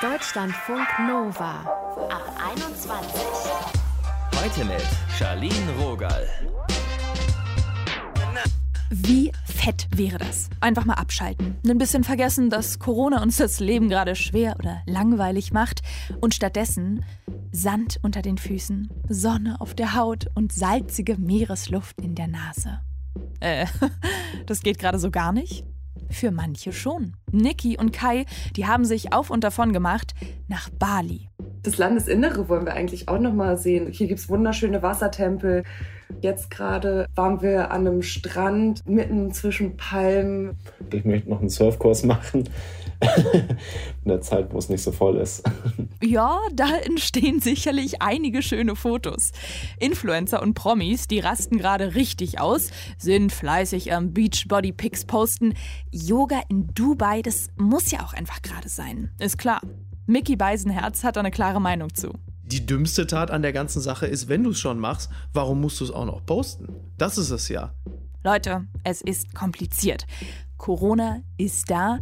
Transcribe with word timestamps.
Deutschlandfunk 0.00 0.86
Nova 1.06 1.60
ab 2.08 2.38
21. 2.52 3.20
Heute 4.40 4.64
mit 4.64 4.82
Charlene 5.18 5.72
Rogal. 5.80 6.26
Wie 8.90 9.32
fett 9.44 9.86
wäre 9.94 10.18
das? 10.18 10.48
Einfach 10.60 10.84
mal 10.84 10.94
abschalten. 10.94 11.56
Ein 11.68 11.78
bisschen 11.78 12.04
vergessen, 12.04 12.48
dass 12.48 12.78
Corona 12.78 13.22
uns 13.22 13.36
das 13.36 13.60
Leben 13.60 13.88
gerade 13.88 14.14
schwer 14.14 14.56
oder 14.58 14.82
langweilig 14.86 15.52
macht 15.52 15.82
und 16.20 16.34
stattdessen 16.34 17.04
Sand 17.52 17.98
unter 18.02 18.22
den 18.22 18.38
Füßen, 18.38 18.88
Sonne 19.08 19.60
auf 19.60 19.74
der 19.74 19.94
Haut 19.94 20.28
und 20.34 20.52
salzige 20.52 21.16
Meeresluft 21.18 22.00
in 22.00 22.14
der 22.14 22.28
Nase. 22.28 22.80
Äh, 23.40 23.66
das 24.46 24.62
geht 24.62 24.78
gerade 24.78 24.98
so 24.98 25.10
gar 25.10 25.32
nicht? 25.32 25.64
Für 26.10 26.30
manche 26.30 26.72
schon. 26.72 27.14
Niki 27.30 27.76
und 27.78 27.92
Kai, 27.92 28.24
die 28.56 28.66
haben 28.66 28.84
sich 28.84 29.12
auf 29.12 29.30
und 29.30 29.44
davon 29.44 29.72
gemacht 29.72 30.14
nach 30.48 30.68
Bali. 30.70 31.28
Das 31.62 31.76
Landesinnere 31.76 32.48
wollen 32.48 32.64
wir 32.64 32.74
eigentlich 32.74 33.08
auch 33.08 33.18
noch 33.18 33.34
mal 33.34 33.58
sehen. 33.58 33.90
Hier 33.90 34.06
gibt 34.06 34.20
es 34.20 34.28
wunderschöne 34.28 34.82
Wassertempel. 34.82 35.64
Jetzt 36.20 36.50
gerade 36.50 37.06
waren 37.14 37.42
wir 37.42 37.70
an 37.70 37.86
einem 37.86 38.02
Strand 38.02 38.86
mitten 38.88 39.32
zwischen 39.32 39.76
Palmen. 39.76 40.56
Ich 40.92 41.04
möchte 41.04 41.28
noch 41.28 41.40
einen 41.40 41.50
Surfkurs 41.50 42.04
machen. 42.04 42.48
In 43.00 44.08
der 44.08 44.20
Zeit, 44.20 44.52
wo 44.52 44.58
es 44.58 44.68
nicht 44.68 44.82
so 44.82 44.92
voll 44.92 45.16
ist. 45.16 45.42
Ja, 46.02 46.38
da 46.52 46.76
entstehen 46.76 47.40
sicherlich 47.40 48.02
einige 48.02 48.42
schöne 48.42 48.76
Fotos. 48.76 49.32
Influencer 49.78 50.42
und 50.42 50.54
Promis, 50.54 51.06
die 51.06 51.20
rasten 51.20 51.58
gerade 51.58 51.94
richtig 51.94 52.40
aus, 52.40 52.70
sind 52.98 53.32
fleißig 53.32 53.92
am 53.92 54.12
Beachbody 54.12 54.72
Pics 54.72 55.04
posten. 55.04 55.54
Yoga 55.90 56.40
in 56.48 56.68
Dubai, 56.74 57.22
das 57.22 57.48
muss 57.56 57.90
ja 57.90 58.04
auch 58.04 58.14
einfach 58.14 58.42
gerade 58.42 58.68
sein. 58.68 59.10
Ist 59.18 59.38
klar. 59.38 59.60
Mickey 60.06 60.36
Beisenherz 60.36 61.04
hat 61.04 61.16
da 61.16 61.20
eine 61.20 61.30
klare 61.30 61.60
Meinung 61.60 61.94
zu. 61.94 62.12
Die 62.42 62.64
dümmste 62.64 63.06
Tat 63.06 63.30
an 63.30 63.42
der 63.42 63.52
ganzen 63.52 63.82
Sache 63.82 64.06
ist, 64.06 64.28
wenn 64.28 64.42
du 64.42 64.50
es 64.50 64.58
schon 64.58 64.78
machst, 64.78 65.10
warum 65.34 65.60
musst 65.60 65.80
du 65.80 65.84
es 65.84 65.90
auch 65.90 66.06
noch 66.06 66.24
posten? 66.24 66.68
Das 66.96 67.18
ist 67.18 67.30
es 67.30 67.48
ja. 67.48 67.74
Leute, 68.24 68.66
es 68.84 69.02
ist 69.02 69.34
kompliziert. 69.34 70.06
Corona 70.56 71.22
ist 71.36 71.70
da, 71.70 71.98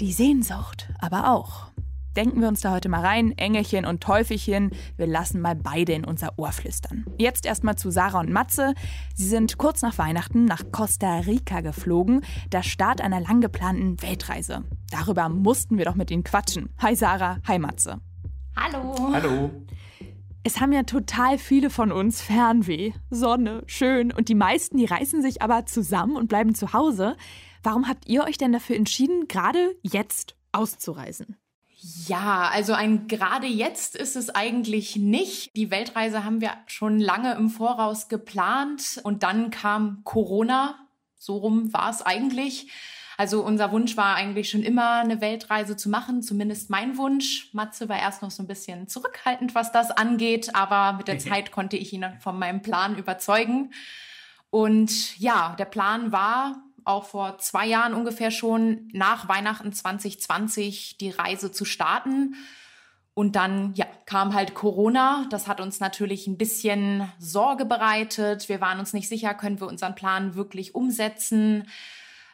die 0.00 0.12
Sehnsucht 0.12 0.88
aber 0.98 1.30
auch. 1.32 1.72
Denken 2.16 2.42
wir 2.42 2.48
uns 2.48 2.60
da 2.60 2.72
heute 2.72 2.90
mal 2.90 3.04
rein, 3.04 3.32
Engelchen 3.38 3.86
und 3.86 4.02
Teufelchen, 4.02 4.70
wir 4.98 5.06
lassen 5.06 5.40
mal 5.40 5.56
beide 5.56 5.92
in 5.92 6.04
unser 6.04 6.38
Ohr 6.38 6.52
flüstern. 6.52 7.06
Jetzt 7.16 7.46
erstmal 7.46 7.76
zu 7.76 7.90
Sarah 7.90 8.20
und 8.20 8.30
Matze. 8.30 8.74
Sie 9.14 9.26
sind 9.26 9.56
kurz 9.56 9.80
nach 9.80 9.96
Weihnachten 9.96 10.44
nach 10.44 10.62
Costa 10.72 11.20
Rica 11.20 11.62
geflogen, 11.62 12.22
der 12.52 12.62
Start 12.62 13.00
einer 13.00 13.20
lang 13.20 13.40
geplanten 13.40 14.02
Weltreise. 14.02 14.64
Darüber 14.90 15.30
mussten 15.30 15.78
wir 15.78 15.86
doch 15.86 15.94
mit 15.94 16.10
ihnen 16.10 16.22
quatschen. 16.22 16.68
Hi 16.82 16.94
Sarah, 16.94 17.38
hi 17.48 17.58
Matze. 17.58 17.98
Hallo. 18.56 19.10
Hallo. 19.14 19.50
Es 20.44 20.60
haben 20.60 20.72
ja 20.72 20.82
total 20.82 21.38
viele 21.38 21.70
von 21.70 21.92
uns 21.92 22.20
Fernweh, 22.20 22.92
Sonne, 23.08 23.62
schön 23.66 24.12
und 24.12 24.28
die 24.28 24.34
meisten, 24.34 24.76
die 24.76 24.84
reißen 24.84 25.22
sich 25.22 25.40
aber 25.40 25.66
zusammen 25.66 26.16
und 26.16 26.28
bleiben 26.28 26.54
zu 26.54 26.72
Hause. 26.74 27.16
Warum 27.62 27.88
habt 27.88 28.08
ihr 28.08 28.24
euch 28.24 28.38
denn 28.38 28.52
dafür 28.52 28.76
entschieden, 28.76 29.28
gerade 29.28 29.76
jetzt 29.82 30.34
auszureisen? 30.52 31.36
Ja, 32.06 32.48
also 32.52 32.74
ein 32.74 33.08
gerade 33.08 33.46
jetzt 33.46 33.96
ist 33.96 34.14
es 34.14 34.30
eigentlich 34.30 34.96
nicht. 34.96 35.56
Die 35.56 35.70
Weltreise 35.70 36.24
haben 36.24 36.40
wir 36.40 36.52
schon 36.66 37.00
lange 37.00 37.34
im 37.34 37.50
Voraus 37.50 38.08
geplant 38.08 39.00
und 39.02 39.24
dann 39.24 39.50
kam 39.50 40.02
Corona. 40.04 40.78
So 41.18 41.38
rum 41.38 41.72
war 41.72 41.90
es 41.90 42.02
eigentlich. 42.02 42.70
Also 43.16 43.44
unser 43.44 43.72
Wunsch 43.72 43.96
war 43.96 44.14
eigentlich 44.14 44.48
schon 44.48 44.62
immer 44.62 45.00
eine 45.00 45.20
Weltreise 45.20 45.76
zu 45.76 45.88
machen, 45.88 46.22
zumindest 46.22 46.70
mein 46.70 46.96
Wunsch. 46.98 47.50
Matze 47.52 47.88
war 47.88 47.98
erst 47.98 48.22
noch 48.22 48.30
so 48.30 48.42
ein 48.42 48.48
bisschen 48.48 48.88
zurückhaltend, 48.88 49.54
was 49.54 49.72
das 49.72 49.90
angeht, 49.90 50.54
aber 50.54 50.96
mit 50.96 51.08
der 51.08 51.18
Zeit 51.20 51.50
konnte 51.50 51.76
ich 51.76 51.92
ihn 51.92 52.04
von 52.20 52.38
meinem 52.38 52.62
Plan 52.62 52.96
überzeugen. 52.96 53.72
Und 54.50 55.18
ja, 55.18 55.56
der 55.58 55.64
Plan 55.64 56.12
war 56.12 56.62
auch 56.84 57.04
vor 57.06 57.38
zwei 57.38 57.66
Jahren 57.66 57.94
ungefähr 57.94 58.30
schon 58.30 58.88
nach 58.92 59.28
Weihnachten 59.28 59.72
2020 59.72 60.98
die 60.98 61.10
Reise 61.10 61.52
zu 61.52 61.64
starten. 61.64 62.36
Und 63.14 63.36
dann 63.36 63.74
ja, 63.74 63.86
kam 64.06 64.34
halt 64.34 64.54
Corona. 64.54 65.26
Das 65.30 65.46
hat 65.46 65.60
uns 65.60 65.80
natürlich 65.80 66.26
ein 66.26 66.38
bisschen 66.38 67.10
Sorge 67.18 67.66
bereitet. 67.66 68.48
Wir 68.48 68.60
waren 68.60 68.78
uns 68.78 68.94
nicht 68.94 69.08
sicher, 69.08 69.34
können 69.34 69.60
wir 69.60 69.66
unseren 69.66 69.94
Plan 69.94 70.34
wirklich 70.34 70.74
umsetzen? 70.74 71.68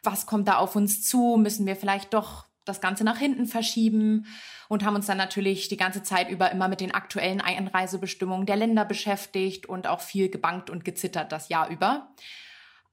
Was 0.04 0.26
kommt 0.26 0.46
da 0.46 0.56
auf 0.58 0.76
uns 0.76 1.02
zu? 1.02 1.36
Müssen 1.36 1.66
wir 1.66 1.74
vielleicht 1.74 2.14
doch 2.14 2.44
das 2.64 2.80
Ganze 2.80 3.02
nach 3.02 3.18
hinten 3.18 3.46
verschieben? 3.46 4.26
Und 4.68 4.84
haben 4.84 4.94
uns 4.94 5.06
dann 5.06 5.16
natürlich 5.16 5.68
die 5.68 5.76
ganze 5.76 6.04
Zeit 6.04 6.30
über 6.30 6.52
immer 6.52 6.68
mit 6.68 6.80
den 6.80 6.94
aktuellen 6.94 7.40
Einreisebestimmungen 7.40 8.46
der 8.46 8.56
Länder 8.56 8.84
beschäftigt 8.84 9.66
und 9.66 9.88
auch 9.88 10.00
viel 10.00 10.28
gebankt 10.28 10.70
und 10.70 10.84
gezittert 10.84 11.32
das 11.32 11.48
Jahr 11.48 11.70
über. 11.70 12.08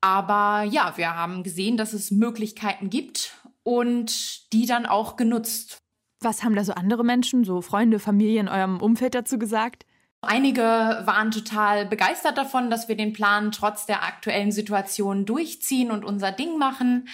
Aber 0.06 0.62
ja, 0.62 0.94
wir 0.98 1.16
haben 1.16 1.42
gesehen, 1.42 1.78
dass 1.78 1.94
es 1.94 2.12
Möglichkeiten 2.12 2.92
gibt 2.92 3.34
und 3.64 4.54
die 4.54 4.68
dann 4.68 4.86
auch 4.86 5.16
genutzt. 5.16 5.80
Was 6.22 6.44
haben 6.44 6.56
da 6.56 6.64
so 6.64 6.74
andere 6.74 7.04
Menschen, 7.04 7.44
so 7.44 7.62
Freunde, 7.62 7.98
Familie 7.98 8.40
in 8.40 8.48
eurem 8.48 8.80
Umfeld 8.82 9.16
dazu 9.16 9.40
gesagt? 9.40 9.88
Einige 10.22 10.62
waren 10.62 11.32
total 11.32 11.88
begeistert 11.88 12.38
davon, 12.38 12.70
dass 12.70 12.88
wir 12.88 12.96
den 12.96 13.14
Plan 13.14 13.52
trotz 13.52 13.88
der 13.88 14.04
aktuellen 14.04 14.52
Situation 14.52 15.26
durchziehen 15.26 15.90
und 15.90 16.06
unser 16.06 16.32
Ding 16.32 16.60
machen. 16.60 17.08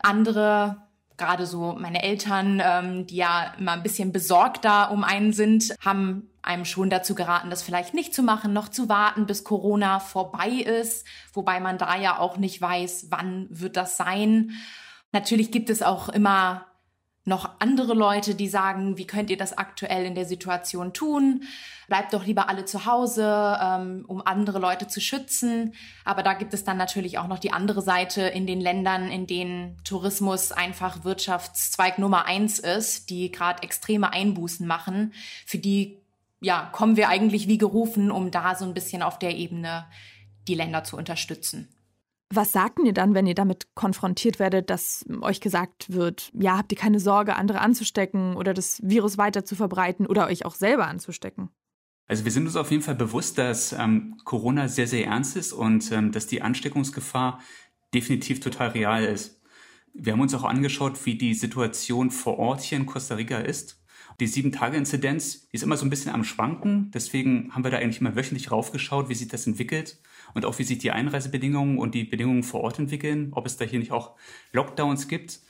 Andere, 0.00 0.78
gerade 1.18 1.44
so 1.44 1.76
meine 1.78 2.02
Eltern, 2.02 2.62
ähm, 2.64 3.06
die 3.06 3.16
ja 3.16 3.52
immer 3.58 3.72
ein 3.72 3.82
bisschen 3.82 4.10
besorgter 4.10 4.90
um 4.90 5.04
einen 5.04 5.34
sind, 5.34 5.74
haben 5.84 6.30
einem 6.48 6.64
schon 6.64 6.88
dazu 6.88 7.14
geraten, 7.14 7.50
das 7.50 7.62
vielleicht 7.62 7.94
nicht 7.94 8.14
zu 8.14 8.22
machen, 8.22 8.52
noch 8.52 8.68
zu 8.68 8.88
warten, 8.88 9.26
bis 9.26 9.44
Corona 9.44 10.00
vorbei 10.00 10.48
ist, 10.48 11.06
wobei 11.32 11.60
man 11.60 11.76
da 11.76 11.96
ja 11.96 12.18
auch 12.18 12.38
nicht 12.38 12.60
weiß, 12.60 13.08
wann 13.10 13.46
wird 13.50 13.76
das 13.76 13.96
sein. 13.96 14.52
Natürlich 15.12 15.50
gibt 15.50 15.68
es 15.68 15.82
auch 15.82 16.08
immer 16.08 16.64
noch 17.28 17.50
andere 17.60 17.92
Leute, 17.92 18.34
die 18.34 18.48
sagen, 18.48 18.96
wie 18.96 19.06
könnt 19.06 19.28
ihr 19.28 19.36
das 19.36 19.56
aktuell 19.56 20.06
in 20.06 20.14
der 20.14 20.24
Situation 20.24 20.94
tun? 20.94 21.42
Bleibt 21.86 22.14
doch 22.14 22.24
lieber 22.24 22.48
alle 22.48 22.64
zu 22.64 22.86
Hause, 22.86 23.58
ähm, 23.62 24.04
um 24.08 24.26
andere 24.26 24.58
Leute 24.58 24.88
zu 24.88 25.00
schützen. 25.00 25.74
Aber 26.06 26.22
da 26.22 26.32
gibt 26.32 26.54
es 26.54 26.64
dann 26.64 26.78
natürlich 26.78 27.18
auch 27.18 27.28
noch 27.28 27.38
die 27.38 27.52
andere 27.52 27.82
Seite 27.82 28.22
in 28.22 28.46
den 28.46 28.60
Ländern, 28.60 29.10
in 29.10 29.26
denen 29.26 29.76
Tourismus 29.84 30.50
einfach 30.50 31.04
Wirtschaftszweig 31.04 31.98
Nummer 31.98 32.24
eins 32.24 32.58
ist, 32.58 33.10
die 33.10 33.30
gerade 33.30 33.62
extreme 33.62 34.12
Einbußen 34.12 34.66
machen. 34.66 35.12
Für 35.44 35.58
die 35.58 35.98
ja, 36.40 36.68
kommen 36.72 36.96
wir 36.96 37.08
eigentlich 37.08 37.48
wie 37.48 37.58
gerufen, 37.58 38.10
um 38.10 38.30
da 38.30 38.54
so 38.54 38.64
ein 38.64 38.74
bisschen 38.74 39.02
auf 39.02 39.18
der 39.18 39.36
Ebene 39.36 39.86
die 40.46 40.54
Länder 40.54 40.84
zu 40.84 40.96
unterstützen. 40.96 41.68
Was 42.30 42.52
sagt 42.52 42.78
ihr 42.84 42.92
dann, 42.92 43.14
wenn 43.14 43.26
ihr 43.26 43.34
damit 43.34 43.74
konfrontiert 43.74 44.38
werdet, 44.38 44.68
dass 44.68 45.06
euch 45.22 45.40
gesagt 45.40 45.90
wird, 45.92 46.30
ja, 46.34 46.58
habt 46.58 46.70
ihr 46.72 46.78
keine 46.78 47.00
Sorge, 47.00 47.36
andere 47.36 47.60
anzustecken 47.60 48.36
oder 48.36 48.52
das 48.52 48.80
Virus 48.82 49.16
weiter 49.16 49.46
zu 49.46 49.56
verbreiten 49.56 50.06
oder 50.06 50.26
euch 50.26 50.44
auch 50.44 50.54
selber 50.54 50.86
anzustecken? 50.86 51.48
Also 52.06 52.24
wir 52.24 52.32
sind 52.32 52.46
uns 52.46 52.56
auf 52.56 52.70
jeden 52.70 52.82
Fall 52.82 52.94
bewusst, 52.94 53.38
dass 53.38 53.72
ähm, 53.72 54.18
Corona 54.24 54.68
sehr, 54.68 54.86
sehr 54.86 55.06
ernst 55.06 55.36
ist 55.36 55.52
und 55.52 55.90
ähm, 55.92 56.12
dass 56.12 56.26
die 56.26 56.42
Ansteckungsgefahr 56.42 57.40
definitiv 57.94 58.40
total 58.40 58.68
real 58.68 59.04
ist. 59.04 59.40
Wir 59.94 60.12
haben 60.12 60.20
uns 60.20 60.34
auch 60.34 60.44
angeschaut, 60.44 61.04
wie 61.06 61.16
die 61.16 61.34
Situation 61.34 62.10
vor 62.10 62.38
Ort 62.38 62.60
hier 62.60 62.78
in 62.78 62.86
Costa 62.86 63.14
Rica 63.14 63.38
ist. 63.38 63.77
Die 64.20 64.26
Sieben-Tage-Inzidenz 64.26 65.46
ist 65.52 65.62
immer 65.62 65.76
so 65.76 65.86
ein 65.86 65.90
bisschen 65.90 66.12
am 66.12 66.24
Schwanken. 66.24 66.90
Deswegen 66.92 67.54
haben 67.54 67.62
wir 67.62 67.70
da 67.70 67.78
eigentlich 67.78 68.00
immer 68.00 68.16
wöchentlich 68.16 68.50
raufgeschaut, 68.50 69.08
wie 69.08 69.14
sich 69.14 69.28
das 69.28 69.46
entwickelt 69.46 69.98
und 70.34 70.44
auch 70.44 70.58
wie 70.58 70.64
sich 70.64 70.78
die 70.78 70.90
Einreisebedingungen 70.90 71.78
und 71.78 71.94
die 71.94 72.04
Bedingungen 72.04 72.42
vor 72.42 72.62
Ort 72.62 72.80
entwickeln, 72.80 73.28
ob 73.32 73.46
es 73.46 73.56
da 73.56 73.64
hier 73.64 73.78
nicht 73.78 73.92
auch 73.92 74.16
Lockdowns 74.52 75.06
gibt. 75.06 75.40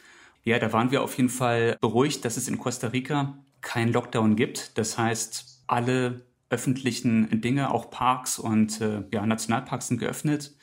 Ja, 0.45 0.59
da 0.59 0.73
waren 0.73 0.91
wir 0.91 1.03
auf 1.03 1.17
jeden 1.17 1.31
Fall 1.31 1.79
beruhigt, 1.81 2.25
dass 2.25 2.37
es 2.37 2.49
in 2.49 2.59
Costa 2.59 2.89
Rica 2.89 3.39
keinen 3.63 3.93
Lockdown 3.93 4.37
gibt. 4.37 4.77
Das 4.77 4.99
heißt, 4.99 5.65
alle 5.67 6.27
öffentlichen 6.51 7.41
Dinge, 7.41 7.71
auch 7.71 7.91
Parks 7.91 8.39
und 8.39 8.81
äh, 8.81 9.03
ja, 9.13 9.25
Nationalparks 9.27 9.89
sind 9.89 9.99
geöffnet. 9.99 10.55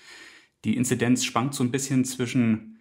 Die 0.63 0.77
Inzidenz 0.77 1.23
schwankt 1.23 1.53
so 1.53 1.63
ein 1.63 1.71
bisschen 1.71 2.05
zwischen 2.05 2.74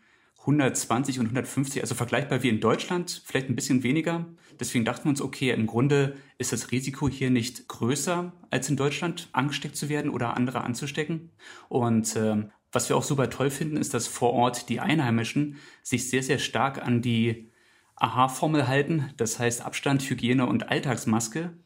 120 0.45 1.21
und 1.21 1.27
150, 1.27 1.81
also 1.81 1.95
vergleichbar 1.95 2.43
wie 2.43 2.51
in 2.51 2.61
Deutschland, 2.61 3.23
vielleicht 3.25 3.49
ein 3.49 3.57
bisschen 3.57 3.83
weniger. 3.83 4.27
Deswegen 4.61 4.85
dachten 4.85 5.05
wir 5.05 5.11
uns, 5.11 5.23
okay, 5.23 5.51
im 5.51 5.67
Grunde 5.67 6.17
ist 6.37 6.53
das 6.53 6.71
Risiko 6.71 7.09
hier 7.09 7.31
nicht 7.31 7.67
größer 7.67 8.33
als 8.51 8.69
in 8.69 8.77
Deutschland, 8.77 9.31
angesteckt 9.33 9.75
zu 9.75 9.89
werden 9.89 10.11
oder 10.11 10.37
andere 10.37 10.63
anzustecken. 10.63 11.31
Und 11.71 12.15
äh, 12.17 12.45
was 12.73 12.91
wir 12.91 12.97
auch 12.97 13.03
super 13.03 13.31
toll 13.31 13.49
finden, 13.49 13.79
ist, 13.79 13.95
dass 13.95 14.07
vor 14.07 14.35
Ort 14.35 14.69
die 14.69 14.81
Einheimischen 14.81 15.57
sich 15.83 16.11
sehr, 16.11 16.23
sehr 16.23 16.39
stark 16.39 16.83
an 16.83 17.01
die 17.01 17.51
AHA-Formel 17.97 18.69
halten. 18.69 19.11
Das 19.17 19.39
heißt 19.39 19.63
Abstand, 19.65 20.03
Hygiene 20.03 20.47
und 20.47 20.69
Alltagsmaske. 20.69 21.57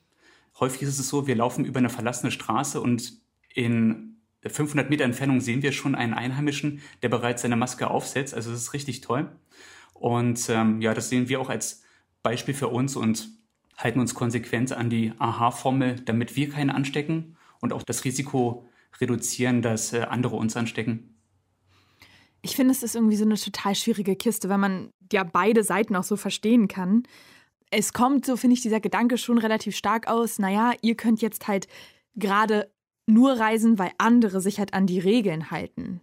Häufig 0.60 0.82
ist 0.82 1.00
es 1.00 1.08
so, 1.08 1.26
wir 1.26 1.34
laufen 1.34 1.64
über 1.64 1.78
eine 1.78 1.90
verlassene 1.90 2.30
Straße 2.30 2.80
und 2.80 3.14
in 3.54 4.07
500 4.46 4.88
Meter 4.88 5.04
Entfernung 5.04 5.40
sehen 5.40 5.62
wir 5.62 5.72
schon 5.72 5.94
einen 5.94 6.14
Einheimischen, 6.14 6.80
der 7.02 7.08
bereits 7.08 7.42
seine 7.42 7.56
Maske 7.56 7.90
aufsetzt. 7.90 8.34
Also 8.34 8.50
das 8.50 8.62
ist 8.62 8.72
richtig 8.72 9.00
toll. 9.00 9.30
Und 9.94 10.48
ähm, 10.48 10.80
ja, 10.80 10.94
das 10.94 11.08
sehen 11.08 11.28
wir 11.28 11.40
auch 11.40 11.48
als 11.48 11.82
Beispiel 12.22 12.54
für 12.54 12.68
uns 12.68 12.94
und 12.96 13.28
halten 13.76 14.00
uns 14.00 14.14
konsequent 14.14 14.72
an 14.72 14.90
die 14.90 15.12
AHA-Formel, 15.18 16.00
damit 16.04 16.36
wir 16.36 16.50
keinen 16.50 16.70
anstecken 16.70 17.36
und 17.60 17.72
auch 17.72 17.82
das 17.82 18.04
Risiko 18.04 18.66
reduzieren, 19.00 19.62
dass 19.62 19.92
äh, 19.92 20.02
andere 20.02 20.36
uns 20.36 20.56
anstecken. 20.56 21.14
Ich 22.42 22.56
finde, 22.56 22.72
es 22.72 22.82
ist 22.82 22.94
irgendwie 22.94 23.16
so 23.16 23.24
eine 23.24 23.36
total 23.36 23.74
schwierige 23.74 24.16
Kiste, 24.16 24.48
weil 24.48 24.58
man 24.58 24.90
ja 25.12 25.24
beide 25.24 25.64
Seiten 25.64 25.96
auch 25.96 26.04
so 26.04 26.16
verstehen 26.16 26.68
kann. 26.68 27.02
Es 27.70 27.92
kommt, 27.92 28.24
so 28.24 28.36
finde 28.36 28.54
ich, 28.54 28.62
dieser 28.62 28.80
Gedanke 28.80 29.18
schon 29.18 29.38
relativ 29.38 29.76
stark 29.76 30.08
aus, 30.08 30.38
naja, 30.38 30.72
ihr 30.80 30.96
könnt 30.96 31.20
jetzt 31.20 31.48
halt 31.48 31.66
gerade 32.14 32.70
nur 33.08 33.32
reisen, 33.38 33.78
weil 33.78 33.92
andere 33.98 34.40
sich 34.40 34.58
halt 34.58 34.74
an 34.74 34.86
die 34.86 34.98
Regeln 34.98 35.50
halten. 35.50 36.00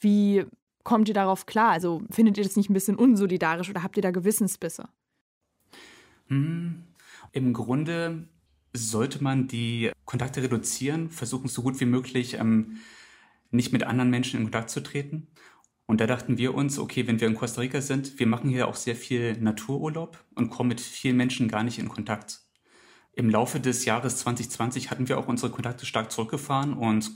Wie 0.00 0.44
kommt 0.84 1.08
ihr 1.08 1.14
darauf 1.14 1.46
klar? 1.46 1.70
Also 1.70 2.02
findet 2.10 2.36
ihr 2.38 2.44
das 2.44 2.56
nicht 2.56 2.70
ein 2.70 2.74
bisschen 2.74 2.96
unsolidarisch 2.96 3.70
oder 3.70 3.82
habt 3.82 3.96
ihr 3.96 4.02
da 4.02 4.10
Gewissensbisse? 4.10 4.88
Hm, 6.26 6.84
Im 7.32 7.52
Grunde 7.52 8.28
sollte 8.72 9.22
man 9.22 9.48
die 9.48 9.90
Kontakte 10.04 10.42
reduzieren, 10.42 11.10
versuchen 11.10 11.48
so 11.48 11.62
gut 11.62 11.80
wie 11.80 11.86
möglich 11.86 12.34
ähm, 12.34 12.78
nicht 13.50 13.72
mit 13.72 13.84
anderen 13.84 14.10
Menschen 14.10 14.38
in 14.38 14.44
Kontakt 14.44 14.70
zu 14.70 14.80
treten. 14.82 15.28
Und 15.86 16.00
da 16.02 16.06
dachten 16.06 16.36
wir 16.36 16.54
uns, 16.54 16.78
okay, 16.78 17.06
wenn 17.06 17.20
wir 17.20 17.28
in 17.28 17.34
Costa 17.34 17.62
Rica 17.62 17.80
sind, 17.80 18.18
wir 18.18 18.26
machen 18.26 18.50
hier 18.50 18.68
auch 18.68 18.74
sehr 18.74 18.94
viel 18.94 19.38
Natururlaub 19.38 20.22
und 20.34 20.50
kommen 20.50 20.68
mit 20.68 20.82
vielen 20.82 21.16
Menschen 21.16 21.48
gar 21.48 21.62
nicht 21.62 21.78
in 21.78 21.88
Kontakt. 21.88 22.42
Im 23.18 23.30
Laufe 23.30 23.58
des 23.58 23.84
Jahres 23.84 24.18
2020 24.18 24.92
hatten 24.92 25.08
wir 25.08 25.18
auch 25.18 25.26
unsere 25.26 25.50
Kontakte 25.50 25.86
stark 25.86 26.12
zurückgefahren 26.12 26.72
und 26.74 27.10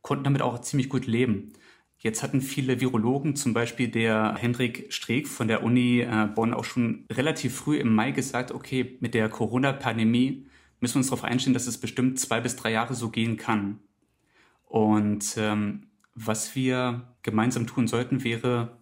konnten 0.00 0.24
damit 0.24 0.40
auch 0.40 0.58
ziemlich 0.62 0.88
gut 0.88 1.06
leben. 1.06 1.52
Jetzt 1.98 2.22
hatten 2.22 2.40
viele 2.40 2.80
Virologen, 2.80 3.36
zum 3.36 3.52
Beispiel 3.52 3.88
der 3.88 4.36
Hendrik 4.38 4.90
Streeck 4.90 5.28
von 5.28 5.46
der 5.46 5.62
Uni 5.62 6.00
äh, 6.00 6.28
Bonn, 6.34 6.54
auch 6.54 6.64
schon 6.64 7.04
relativ 7.12 7.54
früh 7.56 7.76
im 7.76 7.94
Mai 7.94 8.12
gesagt, 8.12 8.52
okay, 8.52 8.96
mit 9.00 9.12
der 9.12 9.28
Corona-Pandemie 9.28 10.46
müssen 10.80 10.94
wir 10.94 11.00
uns 11.00 11.08
darauf 11.08 11.24
einstellen, 11.24 11.52
dass 11.52 11.66
es 11.66 11.76
bestimmt 11.76 12.18
zwei 12.18 12.40
bis 12.40 12.56
drei 12.56 12.72
Jahre 12.72 12.94
so 12.94 13.10
gehen 13.10 13.36
kann. 13.36 13.80
Und 14.64 15.34
ähm, 15.36 15.88
was 16.14 16.54
wir 16.54 17.14
gemeinsam 17.22 17.66
tun 17.66 17.86
sollten, 17.86 18.24
wäre 18.24 18.78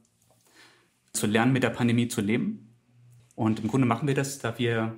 zu 1.12 1.26
lernen, 1.26 1.52
mit 1.52 1.64
der 1.64 1.70
Pandemie 1.70 2.06
zu 2.06 2.20
leben. 2.20 2.72
Und 3.34 3.58
im 3.58 3.66
Grunde 3.66 3.88
machen 3.88 4.06
wir 4.06 4.14
das, 4.14 4.38
da 4.38 4.56
wir 4.60 4.96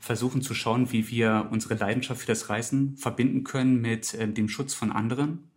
versuchen 0.00 0.42
zu 0.42 0.54
schauen, 0.54 0.90
wie 0.92 1.08
wir 1.08 1.48
unsere 1.52 1.74
Leidenschaft 1.74 2.22
für 2.22 2.26
das 2.26 2.48
Reisen 2.48 2.96
verbinden 2.96 3.44
können 3.44 3.80
mit 3.80 4.14
äh, 4.14 4.26
dem 4.26 4.48
Schutz 4.48 4.74
von 4.74 4.90
anderen 4.90 5.50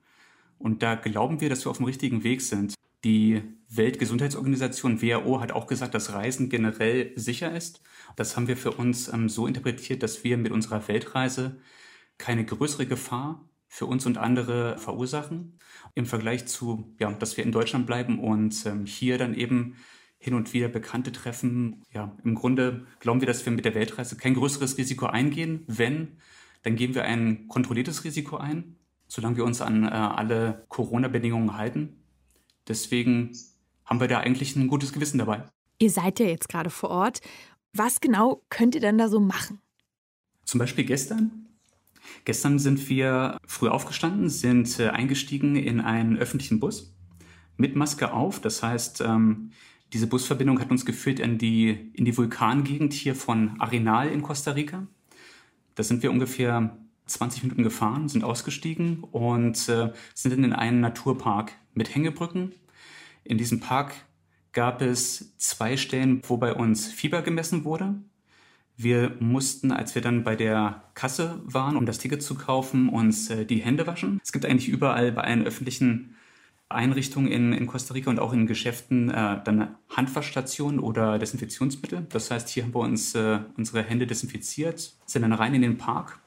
und 0.64 0.82
da 0.82 0.96
glauben 0.96 1.42
wir, 1.42 1.50
dass 1.50 1.66
wir 1.66 1.72
auf 1.72 1.78
dem 1.78 1.86
richtigen 1.88 2.24
Weg 2.24 2.42
sind. 2.42 2.74
Die 3.04 3.42
Weltgesundheitsorganisation 3.68 5.02
WHO 5.02 5.42
hat 5.42 5.52
auch 5.52 5.68
gesagt, 5.68 5.94
dass 5.94 6.14
Reisen 6.14 6.48
generell 6.48 7.12
sicher 7.18 7.54
ist. 7.54 7.82
Das 8.16 8.38
haben 8.38 8.48
wir 8.48 8.56
für 8.56 8.72
uns 8.72 9.10
ähm, 9.10 9.28
so 9.28 9.46
interpretiert, 9.46 10.02
dass 10.04 10.24
wir 10.24 10.38
mit 10.38 10.54
unserer 10.54 10.88
Weltreise 10.88 11.58
keine 12.18 12.46
größere 12.46 12.86
Gefahr 12.86 13.44
für 13.68 13.88
uns 13.88 14.06
und 14.06 14.18
andere 14.18 14.78
verursachen 14.78 15.60
im 15.96 16.06
Vergleich 16.06 16.46
zu, 16.46 16.96
ja, 16.98 17.12
dass 17.12 17.36
wir 17.36 17.44
in 17.44 17.52
Deutschland 17.52 17.86
bleiben 17.86 18.20
und 18.20 18.66
ähm, 18.66 18.86
hier 18.86 19.18
dann 19.18 19.34
eben 19.34 19.76
hin 20.24 20.34
und 20.34 20.54
wieder 20.54 20.70
Bekannte 20.70 21.12
treffen. 21.12 21.84
Ja, 21.92 22.16
im 22.24 22.36
Grunde 22.36 22.86
glauben 23.00 23.20
wir, 23.20 23.28
dass 23.28 23.46
wir 23.46 23.52
mit 23.52 23.66
der 23.66 23.76
Weltreise 23.76 24.16
kein 24.16 24.36
größeres 24.36 24.78
Risiko 24.78 25.08
eingehen. 25.08 25.64
Wenn, 25.68 26.20
dann 26.62 26.76
gehen 26.76 26.96
wir 26.96 27.04
ein 27.04 27.48
kontrolliertes 27.48 28.04
Risiko 28.04 28.38
ein 28.38 28.78
solange 29.14 29.38
wir 29.38 29.46
uns 29.46 29.62
an 29.62 29.84
äh, 29.84 29.90
alle 29.90 30.66
Corona-Bedingungen 30.70 31.56
halten. 31.56 32.04
Deswegen 32.68 33.38
haben 33.86 34.00
wir 34.00 34.08
da 34.08 34.20
eigentlich 34.20 34.56
ein 34.56 34.68
gutes 34.68 34.92
Gewissen 34.92 35.20
dabei. 35.20 35.44
Ihr 35.78 35.92
seid 35.92 36.20
ja 36.20 36.26
jetzt 36.26 36.50
gerade 36.50 36.72
vor 36.72 36.90
Ort. 36.90 37.22
Was 37.74 38.02
genau 38.02 38.42
könnt 38.50 38.74
ihr 38.74 38.82
denn 38.82 38.98
da 38.98 39.10
so 39.10 39.20
machen? 39.20 39.60
Zum 40.46 40.60
Beispiel 40.60 40.86
gestern. 40.86 41.48
Gestern 42.26 42.58
sind 42.58 42.90
wir 42.90 43.38
früh 43.46 43.70
aufgestanden, 43.70 44.30
sind 44.30 44.80
äh, 44.80 44.90
eingestiegen 44.90 45.56
in 45.56 45.80
einen 45.80 46.18
öffentlichen 46.18 46.60
Bus 46.60 46.96
mit 47.56 47.76
Maske 47.76 48.14
auf. 48.14 48.42
Das 48.42 48.64
heißt, 48.64 49.02
ähm, 49.02 49.52
diese 49.94 50.08
Busverbindung 50.08 50.60
hat 50.60 50.72
uns 50.72 50.86
geführt 50.86 51.20
in 51.20 51.38
die, 51.38 51.92
in 51.94 52.04
die 52.04 52.18
Vulkangegend 52.18 52.94
hier 52.94 53.14
von 53.14 53.62
Arenal 53.62 54.10
in 54.10 54.24
Costa 54.24 54.52
Rica. 54.52 54.88
Da 55.76 55.84
sind 55.84 56.02
wir 56.02 56.12
ungefähr 56.12 56.76
20 57.06 57.44
Minuten 57.44 57.64
gefahren, 57.64 58.10
sind 58.10 58.24
ausgestiegen 58.24 59.04
und 59.04 59.70
äh, 59.70 59.92
sind 60.16 60.44
in 60.44 60.54
einen 60.54 60.80
Naturpark 60.80 61.52
mit 61.74 61.94
Hängebrücken. 61.94 62.54
In 63.24 63.38
diesem 63.38 63.60
Park 63.60 63.94
gab 64.52 64.82
es 64.82 65.38
zwei 65.38 65.78
Stellen, 65.78 66.22
wo 66.28 66.38
bei 66.38 66.54
uns 66.54 66.88
Fieber 66.88 67.22
gemessen 67.22 67.64
wurde. 67.64 67.96
Wir 68.76 69.16
mussten, 69.20 69.72
als 69.72 69.94
wir 69.94 70.02
dann 70.02 70.24
bei 70.24 70.36
der 70.36 70.84
Kasse 70.96 71.40
waren, 71.44 71.78
um 71.78 71.86
das 71.86 72.00
Ticket 72.00 72.24
zu 72.24 72.34
kaufen, 72.34 72.90
uns 72.90 73.30
äh, 73.30 73.46
die 73.46 73.62
Hände 73.62 73.86
waschen. 73.86 74.20
Es 74.24 74.32
gibt 74.32 74.46
eigentlich 74.46 74.70
überall 74.70 75.12
bei 75.12 75.22
allen 75.22 75.46
öffentlichen 75.46 76.16
Einrichtungen 76.74 77.32
in, 77.32 77.54
in 77.54 77.68
Costa 77.68 77.94
Rica 77.94 78.10
und 78.10 78.20
auch 78.20 78.34
in 78.34 78.48
Geschäften 78.48 79.10
äh, 79.10 79.40
dann 79.44 79.76
Handwaschstationen 79.90 80.80
oder 80.80 81.20
Desinfektionsmittel. 81.20 82.06
Das 82.10 82.32
heißt, 82.32 82.50
hier 82.50 82.64
haben 82.64 82.74
wir 82.74 82.82
uns 82.82 83.16
äh, 83.16 83.40
unsere 83.58 83.84
Hände 83.84 84.08
desinfiziert, 84.08 84.94
sind 85.06 85.22
dann 85.22 85.34
rein 85.34 85.54
in 85.54 85.62
den 85.62 85.78
Park 85.78 86.20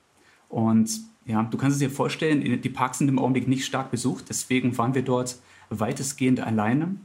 und 0.49 0.91
ja, 1.27 1.43
du 1.43 1.59
kannst 1.59 1.75
es 1.75 1.81
dir 1.81 1.91
vorstellen, 1.91 2.61
die 2.61 2.69
Parks 2.69 2.99
sind 2.99 3.09
im 3.09 3.19
Augenblick 3.19 3.49
nicht 3.49 3.65
stark 3.65 3.91
besucht, 3.91 4.27
deswegen 4.29 4.79
waren 4.79 4.95
wir 4.95 5.03
dort 5.03 5.37
weitestgehend 5.71 6.41
alleine. 6.41 6.97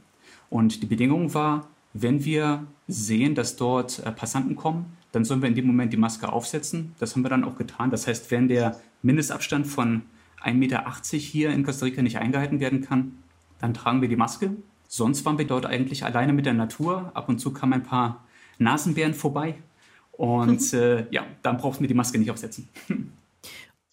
Und 0.48 0.82
die 0.82 0.86
Bedingung 0.86 1.34
war, 1.34 1.68
wenn 1.92 2.24
wir 2.24 2.66
sehen, 2.86 3.34
dass 3.34 3.56
dort 3.56 3.98
äh, 4.04 4.12
Passanten 4.12 4.54
kommen, 4.54 4.96
dann 5.10 5.24
sollen 5.24 5.42
wir 5.42 5.48
in 5.48 5.54
dem 5.54 5.66
Moment 5.66 5.92
die 5.92 5.98
Maske 5.98 6.32
aufsetzen. 6.32 6.94
Das 6.98 7.14
haben 7.14 7.22
wir 7.22 7.30
dann 7.30 7.44
auch 7.44 7.56
getan. 7.56 7.90
Das 7.90 8.06
heißt, 8.06 8.30
wenn 8.30 8.48
der 8.48 8.80
Mindestabstand 9.02 9.66
von 9.66 10.02
1,80 10.42 10.54
Meter 10.54 10.84
hier 11.18 11.50
in 11.50 11.64
Costa 11.64 11.84
Rica 11.84 12.00
nicht 12.02 12.18
eingehalten 12.18 12.60
werden 12.60 12.80
kann, 12.80 13.18
dann 13.62 13.72
tragen 13.72 14.02
wir 14.02 14.08
die 14.08 14.16
Maske. 14.16 14.50
Sonst 14.88 15.24
waren 15.24 15.38
wir 15.38 15.46
dort 15.46 15.64
eigentlich 15.64 16.04
alleine 16.04 16.34
mit 16.34 16.44
der 16.44 16.52
Natur. 16.52 17.10
Ab 17.14 17.28
und 17.30 17.38
zu 17.38 17.52
kamen 17.52 17.72
ein 17.72 17.82
paar 17.82 18.24
Nasenbären 18.58 19.14
vorbei. 19.14 19.54
Und 20.10 20.74
äh, 20.74 21.06
ja, 21.10 21.24
dann 21.42 21.56
brauchten 21.56 21.80
wir 21.82 21.88
die 21.88 21.94
Maske 21.94 22.18
nicht 22.18 22.30
aufsetzen. 22.30 22.68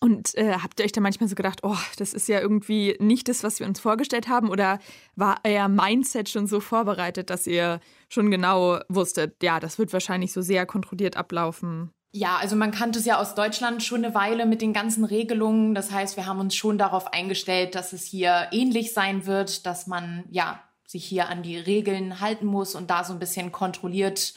Und 0.01 0.33
äh, 0.35 0.53
habt 0.53 0.79
ihr 0.79 0.85
euch 0.85 0.93
da 0.93 1.01
manchmal 1.01 1.27
so 1.27 1.35
gedacht, 1.35 1.59
oh, 1.63 1.75
das 1.97 2.13
ist 2.13 2.29
ja 2.29 2.39
irgendwie 2.39 2.95
nicht 2.99 3.27
das, 3.27 3.43
was 3.43 3.59
wir 3.59 3.67
uns 3.67 3.81
vorgestellt 3.81 4.29
haben? 4.29 4.49
Oder 4.49 4.79
war 5.17 5.41
euer 5.43 5.67
Mindset 5.67 6.29
schon 6.29 6.47
so 6.47 6.61
vorbereitet, 6.61 7.29
dass 7.29 7.45
ihr 7.45 7.81
schon 8.07 8.31
genau 8.31 8.79
wusstet, 8.87 9.35
ja, 9.43 9.59
das 9.59 9.77
wird 9.77 9.91
wahrscheinlich 9.91 10.31
so 10.31 10.41
sehr 10.41 10.65
kontrolliert 10.65 11.17
ablaufen? 11.17 11.91
Ja, 12.11 12.37
also 12.37 12.55
man 12.55 12.71
kannte 12.71 12.97
es 12.97 13.05
ja 13.05 13.19
aus 13.19 13.35
Deutschland 13.35 13.83
schon 13.83 14.03
eine 14.03 14.15
Weile 14.15 14.47
mit 14.47 14.61
den 14.61 14.73
ganzen 14.73 15.03
Regelungen. 15.05 15.75
Das 15.75 15.91
heißt, 15.91 16.17
wir 16.17 16.25
haben 16.25 16.39
uns 16.39 16.55
schon 16.55 16.79
darauf 16.79 17.13
eingestellt, 17.13 17.75
dass 17.75 17.93
es 17.93 18.03
hier 18.03 18.47
ähnlich 18.51 18.93
sein 18.93 19.27
wird, 19.27 19.67
dass 19.67 19.85
man 19.85 20.23
ja 20.31 20.59
sich 20.87 21.05
hier 21.05 21.29
an 21.29 21.43
die 21.43 21.57
Regeln 21.57 22.19
halten 22.19 22.47
muss 22.47 22.73
und 22.73 22.89
da 22.89 23.03
so 23.03 23.13
ein 23.13 23.19
bisschen 23.19 23.51
kontrolliert 23.51 24.33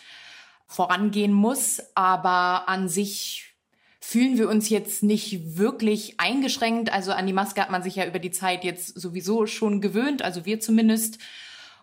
vorangehen 0.67 1.33
muss. 1.33 1.81
Aber 1.95 2.69
an 2.69 2.91
sich 2.91 3.55
fühlen 4.01 4.37
wir 4.37 4.51
uns 4.51 4.69
jetzt 4.69 5.03
nicht 5.03 5.57
wirklich 5.57 6.21
eingeschränkt. 6.21 6.93
Also 6.93 7.13
an 7.13 7.27
die 7.27 7.33
Maske 7.33 7.63
hat 7.63 7.71
man 7.71 7.83
sich 7.83 7.97
ja 7.97 8.05
über 8.05 8.19
die 8.19 8.33
Zeit 8.33 8.65
jetzt 8.65 9.01
sowieso 9.01 9.47
schon 9.47 9.81
gewöhnt, 9.81 10.21
also 10.21 10.45
wir 10.45 10.61
zumindest. 10.61 11.19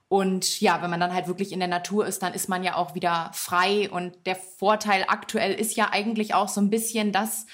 Und 0.10 0.60
ja, 0.60 0.82
wenn 0.82 0.89
man 0.89 1.00
dann 1.00 1.13
halt 1.13 1.28
wirklich 1.28 1.51
in 1.51 1.60
der 1.60 1.68
Natur 1.68 2.06
ist, 2.06 2.24
dann 2.24 2.34
ist 2.34 2.50
man 2.50 2.63
ja 2.63 2.75
auch 2.75 2.96
wieder 2.96 3.30
frei. 3.34 3.89
Und 3.92 4.25
der 4.25 4.36
Vorteil 4.36 5.06
aktuell 5.08 5.54
ist 5.54 5.75
ja 5.75 5.89
eigentlich 5.92 6.34
auch 6.34 6.50
so 6.50 6.60
ein 6.60 6.72
bisschen, 6.72 7.12
dass 7.12 7.46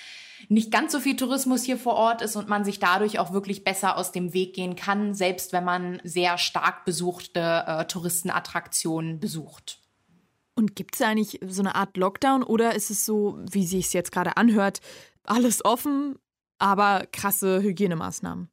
nicht 0.48 0.72
ganz 0.72 0.94
so 0.94 1.02
viel 1.02 1.18
Tourismus 1.18 1.64
hier 1.64 1.78
vor 1.78 1.96
Ort 1.96 2.22
ist 2.22 2.38
und 2.38 2.48
man 2.48 2.64
sich 2.64 2.80
dadurch 2.80 3.20
auch 3.20 3.34
wirklich 3.34 3.66
besser 3.66 3.98
aus 3.98 4.14
dem 4.14 4.34
Weg 4.34 4.54
gehen 4.54 4.78
kann, 4.78 5.14
selbst 5.14 5.52
wenn 5.52 5.66
man 5.66 6.00
sehr 6.04 6.38
stark 6.38 6.86
besuchte 6.86 7.64
äh, 7.68 7.86
Touristenattraktionen 7.86 9.20
besucht. 9.20 9.80
Und 10.56 10.76
gibt 10.76 10.96
es 10.96 11.02
eigentlich 11.02 11.42
so 11.46 11.62
eine 11.62 11.76
Art 11.76 11.98
Lockdown 11.98 12.42
oder 12.42 12.76
ist 12.76 12.90
es 12.90 13.06
so, 13.06 13.38
wie 13.52 13.66
sich 13.66 13.88
es 13.88 13.94
jetzt 13.94 14.14
gerade 14.14 14.38
anhört, 14.38 14.80
alles 15.24 15.66
offen, 15.66 16.18
aber 16.58 17.06
krasse 17.12 17.62
Hygienemaßnahmen? 17.62 18.50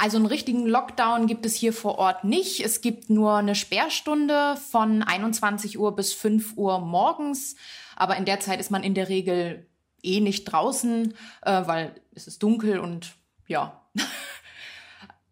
Also 0.00 0.16
einen 0.16 0.24
richtigen 0.24 0.66
Lockdown 0.66 1.26
gibt 1.26 1.44
es 1.44 1.54
hier 1.54 1.74
vor 1.74 1.98
Ort 1.98 2.24
nicht. 2.24 2.64
Es 2.64 2.80
gibt 2.80 3.10
nur 3.10 3.34
eine 3.34 3.54
Sperrstunde 3.54 4.56
von 4.56 5.02
21 5.02 5.78
Uhr 5.78 5.94
bis 5.94 6.14
5 6.14 6.56
Uhr 6.56 6.78
morgens. 6.78 7.54
Aber 7.96 8.16
in 8.16 8.24
der 8.24 8.40
Zeit 8.40 8.60
ist 8.60 8.70
man 8.70 8.82
in 8.82 8.94
der 8.94 9.10
Regel 9.10 9.66
eh 10.02 10.20
nicht 10.20 10.44
draußen, 10.44 11.12
äh, 11.42 11.66
weil 11.66 11.94
es 12.14 12.26
ist 12.26 12.42
dunkel 12.42 12.78
und 12.78 13.12
ja. 13.46 13.82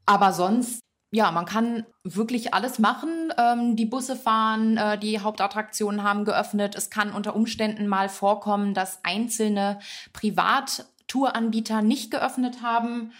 Aber 0.05 0.35
sonst 0.35 0.81
ja, 1.11 1.31
man 1.31 1.47
kann 1.47 1.87
wirklich 2.05 2.53
alles 2.53 2.79
machen. 2.79 3.33
Ähm, 3.39 3.75
die 3.75 3.87
Busse 3.87 4.17
fahren, 4.17 4.77
äh, 4.77 4.99
die 4.99 5.21
Hauptattraktionen 5.21 6.03
haben 6.03 6.27
geöffnet. 6.27 6.75
Es 6.75 6.91
kann 6.91 7.13
unter 7.13 7.35
Umständen 7.35 7.89
mal 7.89 8.11
vorkommen, 8.11 8.75
dass 8.75 9.03
einzelne 9.03 9.79
Privattouranbieter 10.13 11.81
nicht 11.81 12.11
geöffnet 12.11 12.61
haben. 12.61 13.13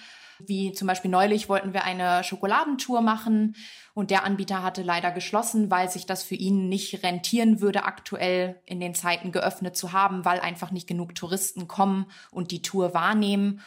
Wie 0.47 0.73
zum 0.73 0.87
Beispiel 0.87 1.11
neulich 1.11 1.49
wollten 1.49 1.73
wir 1.73 1.85
eine 1.85 2.23
Schokoladentour 2.25 3.01
machen 3.01 3.57
und 3.95 4.11
der 4.11 4.25
Anbieter 4.25 4.63
hatte 4.63 4.83
leider 4.83 5.11
geschlossen, 5.11 5.71
weil 5.71 5.91
sich 5.91 6.07
das 6.07 6.23
für 6.23 6.35
ihn 6.35 6.69
nicht 6.69 7.03
rentieren 7.03 7.61
würde, 7.61 7.85
aktuell 7.85 8.61
in 8.65 8.81
den 8.81 8.95
Zeiten 8.95 9.33
geöffnet 9.33 9.77
zu 9.77 9.93
haben, 9.93 10.25
weil 10.25 10.41
einfach 10.41 10.71
nicht 10.71 10.87
genug 10.87 11.15
Touristen 11.15 11.67
kommen 11.67 12.07
und 12.31 12.51
die 12.51 12.63
Tour 12.63 12.95
wahrnehmen. 12.95 13.61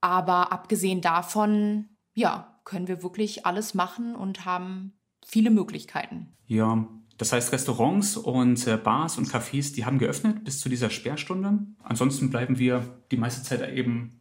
Aber 0.00 0.52
abgesehen 0.52 1.00
davon, 1.00 1.88
ja, 2.14 2.60
können 2.64 2.86
wir 2.86 3.02
wirklich 3.02 3.46
alles 3.46 3.74
machen 3.74 4.14
und 4.14 4.44
haben 4.44 4.92
viele 5.26 5.50
Möglichkeiten. 5.50 6.36
Ja, 6.46 6.86
das 7.18 7.32
heißt, 7.32 7.52
Restaurants 7.52 8.16
und 8.16 8.64
äh, 8.66 8.76
Bars 8.76 9.18
und 9.18 9.28
Cafés, 9.28 9.74
die 9.74 9.84
haben 9.84 9.98
geöffnet 9.98 10.44
bis 10.44 10.60
zu 10.60 10.68
dieser 10.68 10.88
Sperrstunde. 10.88 11.58
Ansonsten 11.82 12.30
bleiben 12.30 12.58
wir 12.58 13.02
die 13.10 13.16
meiste 13.16 13.42
Zeit 13.42 13.68
eben 13.76 14.17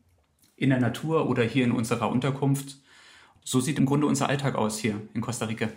in 0.58 0.70
der 0.70 0.82
Natur 0.82 1.30
oder 1.30 1.44
hier 1.44 1.64
in 1.64 1.72
unserer 1.72 2.10
Unterkunft. 2.10 2.82
So 3.46 3.62
sieht 3.62 3.78
im 3.78 3.86
Grunde 3.86 4.08
unser 4.08 4.28
Alltag 4.28 4.56
aus 4.56 4.78
hier 4.78 5.02
in 5.14 5.22
Costa 5.22 5.46
Rica. 5.46 5.70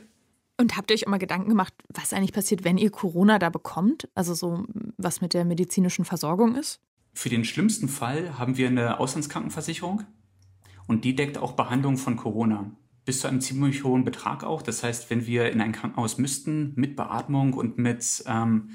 Und 0.57 0.77
habt 0.77 0.91
ihr 0.91 0.95
euch 0.95 1.07
auch 1.07 1.11
mal 1.11 1.19
Gedanken 1.19 1.49
gemacht, 1.49 1.73
was 1.89 2.13
eigentlich 2.13 2.33
passiert, 2.33 2.65
wenn 2.65 2.77
ihr 2.77 2.91
Corona 2.91 3.39
da 3.39 3.49
bekommt? 3.49 4.09
Also 4.15 4.35
so, 4.35 4.65
was 4.99 5.21
mit 5.21 5.33
der 5.33 5.45
medizinischen 5.45 6.05
Versorgung 6.05 6.57
ist? 6.57 6.81
Für 7.15 7.29
den 7.29 7.45
schlimmsten 7.45 7.89
Fall 7.89 8.39
haben 8.39 8.57
wir 8.57 8.67
eine 8.67 8.99
Auslandskrankenversicherung 8.99 10.03
und 10.87 11.05
die 11.05 11.15
deckt 11.15 11.39
auch 11.39 11.53
Behandlung 11.53 11.97
von 11.97 12.17
Corona 12.17 12.71
bis 13.05 13.21
zu 13.21 13.29
einem 13.29 13.41
ziemlich 13.41 13.85
hohen 13.85 14.05
Betrag 14.05 14.45
auch. 14.45 14.63
Das 14.63 14.83
heißt, 14.83 15.11
wenn 15.11 15.27
wir 15.27 15.51
in 15.51 15.61
ein 15.61 15.73
Krankenhaus 15.73 16.19
müssten 16.19 16.73
mit 16.77 16.97
Beatmung 16.97 17.55
und 17.55 17.79
mit 17.79 18.23
ähm, 18.27 18.71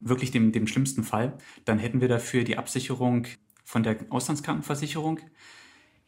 wirklich 0.00 0.30
dem, 0.30 0.52
dem 0.52 0.66
schlimmsten 0.66 1.04
Fall, 1.04 1.38
dann 1.64 1.78
hätten 1.78 2.00
wir 2.00 2.08
dafür 2.08 2.44
die 2.44 2.58
Absicherung 2.58 3.26
von 3.68 3.82
der 3.82 3.98
Auslandskrankenversicherung. 4.08 5.20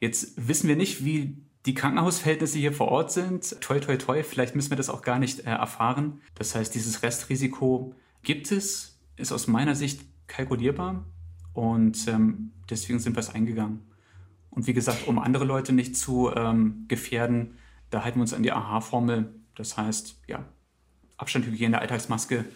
Jetzt 0.00 0.48
wissen 0.48 0.66
wir 0.66 0.76
nicht, 0.76 1.04
wie 1.04 1.36
die 1.66 1.74
Krankenhausverhältnisse 1.74 2.58
hier 2.58 2.72
vor 2.72 2.88
Ort 2.88 3.12
sind. 3.12 3.60
Toi, 3.60 3.80
toi, 3.80 3.98
toi, 3.98 4.22
vielleicht 4.22 4.54
müssen 4.56 4.70
wir 4.70 4.78
das 4.78 4.88
auch 4.88 5.02
gar 5.02 5.18
nicht 5.18 5.40
äh, 5.40 5.50
erfahren. 5.50 6.22
Das 6.36 6.54
heißt, 6.54 6.74
dieses 6.74 7.02
Restrisiko 7.02 7.94
gibt 8.22 8.50
es, 8.50 8.98
ist 9.16 9.30
aus 9.30 9.46
meiner 9.46 9.74
Sicht 9.74 10.00
kalkulierbar 10.26 11.04
und 11.52 12.08
ähm, 12.08 12.52
deswegen 12.70 12.98
sind 12.98 13.14
wir 13.14 13.20
es 13.20 13.28
eingegangen. 13.28 13.80
Und 14.48 14.66
wie 14.66 14.72
gesagt, 14.72 15.06
um 15.06 15.18
andere 15.18 15.44
Leute 15.44 15.74
nicht 15.74 15.98
zu 15.98 16.34
ähm, 16.34 16.86
gefährden, 16.88 17.58
da 17.90 18.04
halten 18.04 18.20
wir 18.20 18.22
uns 18.22 18.32
an 18.32 18.42
die 18.42 18.52
AHA-Formel. 18.52 19.34
Das 19.54 19.76
heißt, 19.76 20.22
ja, 20.28 20.46
Abstand, 21.18 21.44
Hygiene, 21.44 21.78
Alltagsmaske, 21.78 22.46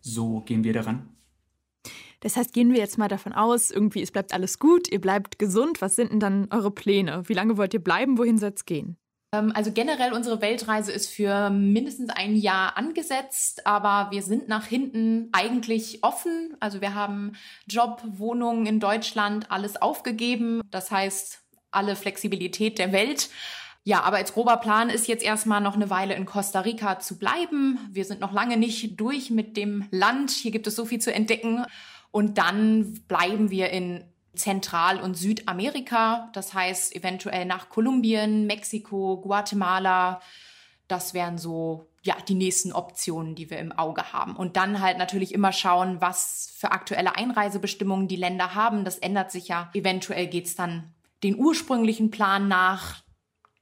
so 0.00 0.40
gehen 0.40 0.64
wir 0.64 0.72
daran. 0.72 1.10
Das 2.20 2.36
heißt, 2.36 2.52
gehen 2.52 2.72
wir 2.72 2.78
jetzt 2.78 2.98
mal 2.98 3.08
davon 3.08 3.32
aus, 3.32 3.70
irgendwie 3.70 4.02
es 4.02 4.10
bleibt 4.10 4.32
alles 4.32 4.58
gut, 4.58 4.90
ihr 4.90 5.00
bleibt 5.00 5.38
gesund. 5.38 5.80
Was 5.80 5.96
sind 5.96 6.12
denn 6.12 6.20
dann 6.20 6.48
eure 6.50 6.70
Pläne? 6.70 7.22
Wie 7.26 7.34
lange 7.34 7.56
wollt 7.56 7.74
ihr 7.74 7.82
bleiben? 7.82 8.18
Wohin 8.18 8.38
soll 8.38 8.52
es 8.54 8.64
gehen? 8.64 8.96
Ähm, 9.32 9.52
also 9.54 9.72
generell 9.72 10.12
unsere 10.12 10.40
Weltreise 10.40 10.92
ist 10.92 11.10
für 11.10 11.50
mindestens 11.50 12.10
ein 12.10 12.34
Jahr 12.36 12.76
angesetzt, 12.76 13.66
aber 13.66 14.10
wir 14.10 14.22
sind 14.22 14.48
nach 14.48 14.66
hinten 14.66 15.28
eigentlich 15.32 16.02
offen. 16.02 16.56
Also 16.60 16.80
wir 16.80 16.94
haben 16.94 17.32
Job, 17.66 18.02
Wohnungen 18.06 18.66
in 18.66 18.80
Deutschland, 18.80 19.50
alles 19.50 19.80
aufgegeben. 19.80 20.60
Das 20.70 20.90
heißt, 20.90 21.40
alle 21.70 21.96
Flexibilität 21.96 22.78
der 22.78 22.92
Welt. 22.92 23.28
Ja, 23.84 24.02
aber 24.02 24.16
als 24.16 24.34
grober 24.34 24.58
Plan 24.58 24.90
ist 24.90 25.08
jetzt 25.08 25.24
erstmal 25.24 25.60
noch 25.60 25.74
eine 25.74 25.88
Weile 25.88 26.14
in 26.14 26.26
Costa 26.26 26.60
Rica 26.60 26.98
zu 26.98 27.16
bleiben. 27.18 27.78
Wir 27.90 28.04
sind 28.04 28.20
noch 28.20 28.32
lange 28.32 28.56
nicht 28.56 29.00
durch 29.00 29.30
mit 29.30 29.56
dem 29.56 29.86
Land. 29.90 30.30
Hier 30.30 30.50
gibt 30.50 30.66
es 30.66 30.76
so 30.76 30.84
viel 30.84 31.00
zu 31.00 31.12
entdecken. 31.12 31.64
Und 32.10 32.38
dann 32.38 32.94
bleiben 33.08 33.50
wir 33.50 33.70
in 33.70 34.04
Zentral- 34.34 35.00
und 35.00 35.16
Südamerika. 35.16 36.30
Das 36.32 36.54
heißt 36.54 36.94
eventuell 36.94 37.44
nach 37.44 37.68
Kolumbien, 37.68 38.46
Mexiko, 38.46 39.20
Guatemala. 39.20 40.20
Das 40.86 41.12
wären 41.12 41.38
so 41.38 41.88
ja 42.02 42.16
die 42.26 42.34
nächsten 42.34 42.72
Optionen, 42.72 43.34
die 43.34 43.50
wir 43.50 43.58
im 43.58 43.72
Auge 43.72 44.12
haben. 44.12 44.36
Und 44.36 44.56
dann 44.56 44.80
halt 44.80 44.98
natürlich 44.98 45.34
immer 45.34 45.52
schauen, 45.52 46.00
was 46.00 46.52
für 46.56 46.72
aktuelle 46.72 47.16
Einreisebestimmungen 47.16 48.08
die 48.08 48.16
Länder 48.16 48.54
haben. 48.54 48.84
Das 48.84 48.98
ändert 48.98 49.30
sich 49.30 49.48
ja. 49.48 49.70
Eventuell 49.74 50.28
geht's 50.28 50.54
dann 50.54 50.94
den 51.22 51.36
ursprünglichen 51.36 52.10
Plan 52.10 52.48
nach 52.48 53.02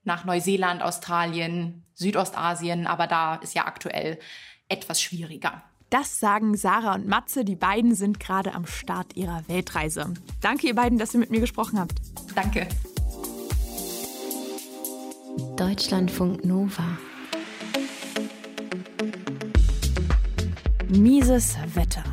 nach 0.07 0.25
Neuseeland, 0.25 0.83
Australien, 0.83 1.85
Südostasien, 1.95 2.87
aber 2.87 3.07
da 3.07 3.35
ist 3.37 3.55
ja 3.55 3.67
aktuell 3.67 4.19
etwas 4.69 5.03
schwieriger. 5.03 5.63
Das 5.99 6.21
sagen 6.21 6.59
Sarah 6.59 6.95
und 6.95 7.09
Matze. 7.09 7.43
Die 7.43 7.57
beiden 7.57 7.95
sind 7.95 8.21
gerade 8.21 8.53
am 8.53 8.67
Start 8.67 9.17
ihrer 9.17 9.43
Weltreise. 9.49 10.13
Danke, 10.43 10.67
ihr 10.67 10.75
beiden, 10.75 10.99
dass 10.99 11.15
ihr 11.15 11.21
mit 11.21 11.31
mir 11.31 11.41
gesprochen 11.41 11.81
habt. 11.81 11.95
Danke. 12.35 12.69
Deutschlandfunk 15.57 16.45
Nova. 16.45 16.99
Mieses 20.91 21.57
Wetter 21.73 22.05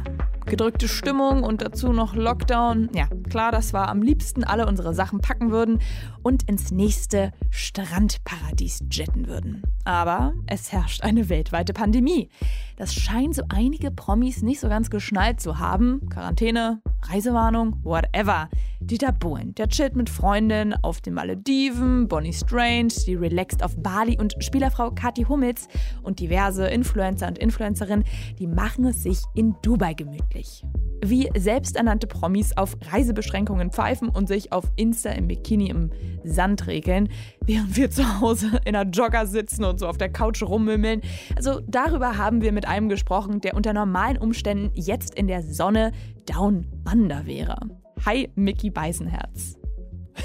gedrückte 0.53 0.88
Stimmung 0.88 1.41
und 1.41 1.63
dazu 1.63 1.93
noch 1.93 2.13
Lockdown. 2.13 2.91
Ja, 2.93 3.07
klar, 3.27 3.51
das 3.51 3.74
war 3.74 3.89
am 3.89 4.03
liebsten 4.03 4.43
alle 4.43 4.67
unsere 4.67 4.93
Sachen 4.93 5.19
packen 5.19 5.50
würden 5.50 5.79
und 6.22 6.48
ins 6.48 6.69
nächste 6.69 7.31
Strandparadies 7.50 8.83
jetten 8.91 9.25
würden. 9.25 9.63
Aber 9.83 10.36
es 10.45 10.72
herrscht 10.72 11.01
eine 11.01 11.27
weltweite 11.27 11.74
Pandemie. 11.74 12.29
Das 12.77 12.93
scheinen 12.93 13.33
so 13.33 13.41
einige 13.50 13.89
Promis 13.89 14.43
nicht 14.43 14.60
so 14.60 14.69
ganz 14.69 14.91
geschnallt 14.91 15.41
zu 15.41 15.57
haben. 15.57 16.07
Quarantäne, 16.12 16.83
Reisewarnung, 17.10 17.77
whatever. 17.83 18.50
Dieter 18.79 19.13
Bohlen, 19.13 19.55
der 19.55 19.69
chillt 19.69 19.95
mit 19.95 20.10
Freundinnen 20.10 20.75
auf 20.81 21.00
den 21.00 21.13
Malediven, 21.13 22.07
Bonnie 22.07 22.33
Strange, 22.33 22.93
die 23.07 23.15
relaxed 23.15 23.63
auf 23.63 23.75
Bali 23.77 24.17
und 24.19 24.36
Spielerfrau 24.39 24.91
Kathi 24.91 25.24
Hummels 25.24 25.69
und 26.01 26.19
diverse 26.19 26.67
Influencer 26.67 27.27
und 27.27 27.38
Influencerinnen, 27.38 28.03
die 28.39 28.48
machen 28.48 28.86
es 28.86 29.03
sich 29.03 29.19
in 29.36 29.55
Dubai 29.62 29.93
gemütlich. 29.93 30.65
Wie 31.05 31.29
selbsternannte 31.36 32.07
Promis 32.07 32.55
auf 32.57 32.75
Reisebeschränkungen 32.91 33.72
pfeifen 33.72 34.10
und 34.10 34.27
sich 34.27 34.51
auf 34.51 34.65
Insta 34.75 35.12
im 35.12 35.27
Bikini 35.27 35.69
im 35.69 35.91
Sand 36.24 36.67
regeln, 36.67 37.10
während 37.45 37.75
wir 37.75 37.89
zu 37.89 38.21
Hause 38.21 38.59
in 38.65 38.75
einer 38.75 38.89
Jogger 38.89 39.27
sitzen 39.27 39.63
und 39.63 39.79
so 39.79 39.88
auf 39.88 39.97
der 39.97 40.09
Couch 40.09 40.41
rummümmeln. 40.43 41.01
Also 41.35 41.59
darüber 41.67 42.17
haben 42.17 42.41
wir 42.41 42.51
mit 42.51 42.67
einem 42.67 42.89
gesprochen, 42.89 43.41
der 43.41 43.55
unter 43.55 43.73
normalen 43.73 44.17
Umständen 44.17 44.71
jetzt 44.75 45.15
in 45.15 45.27
der 45.27 45.43
Sonne 45.43 45.91
down 46.25 46.67
under 46.91 47.25
wäre. 47.25 47.57
Hi, 48.05 48.29
Mickey 48.35 48.69
Beisenherz. 48.69 49.57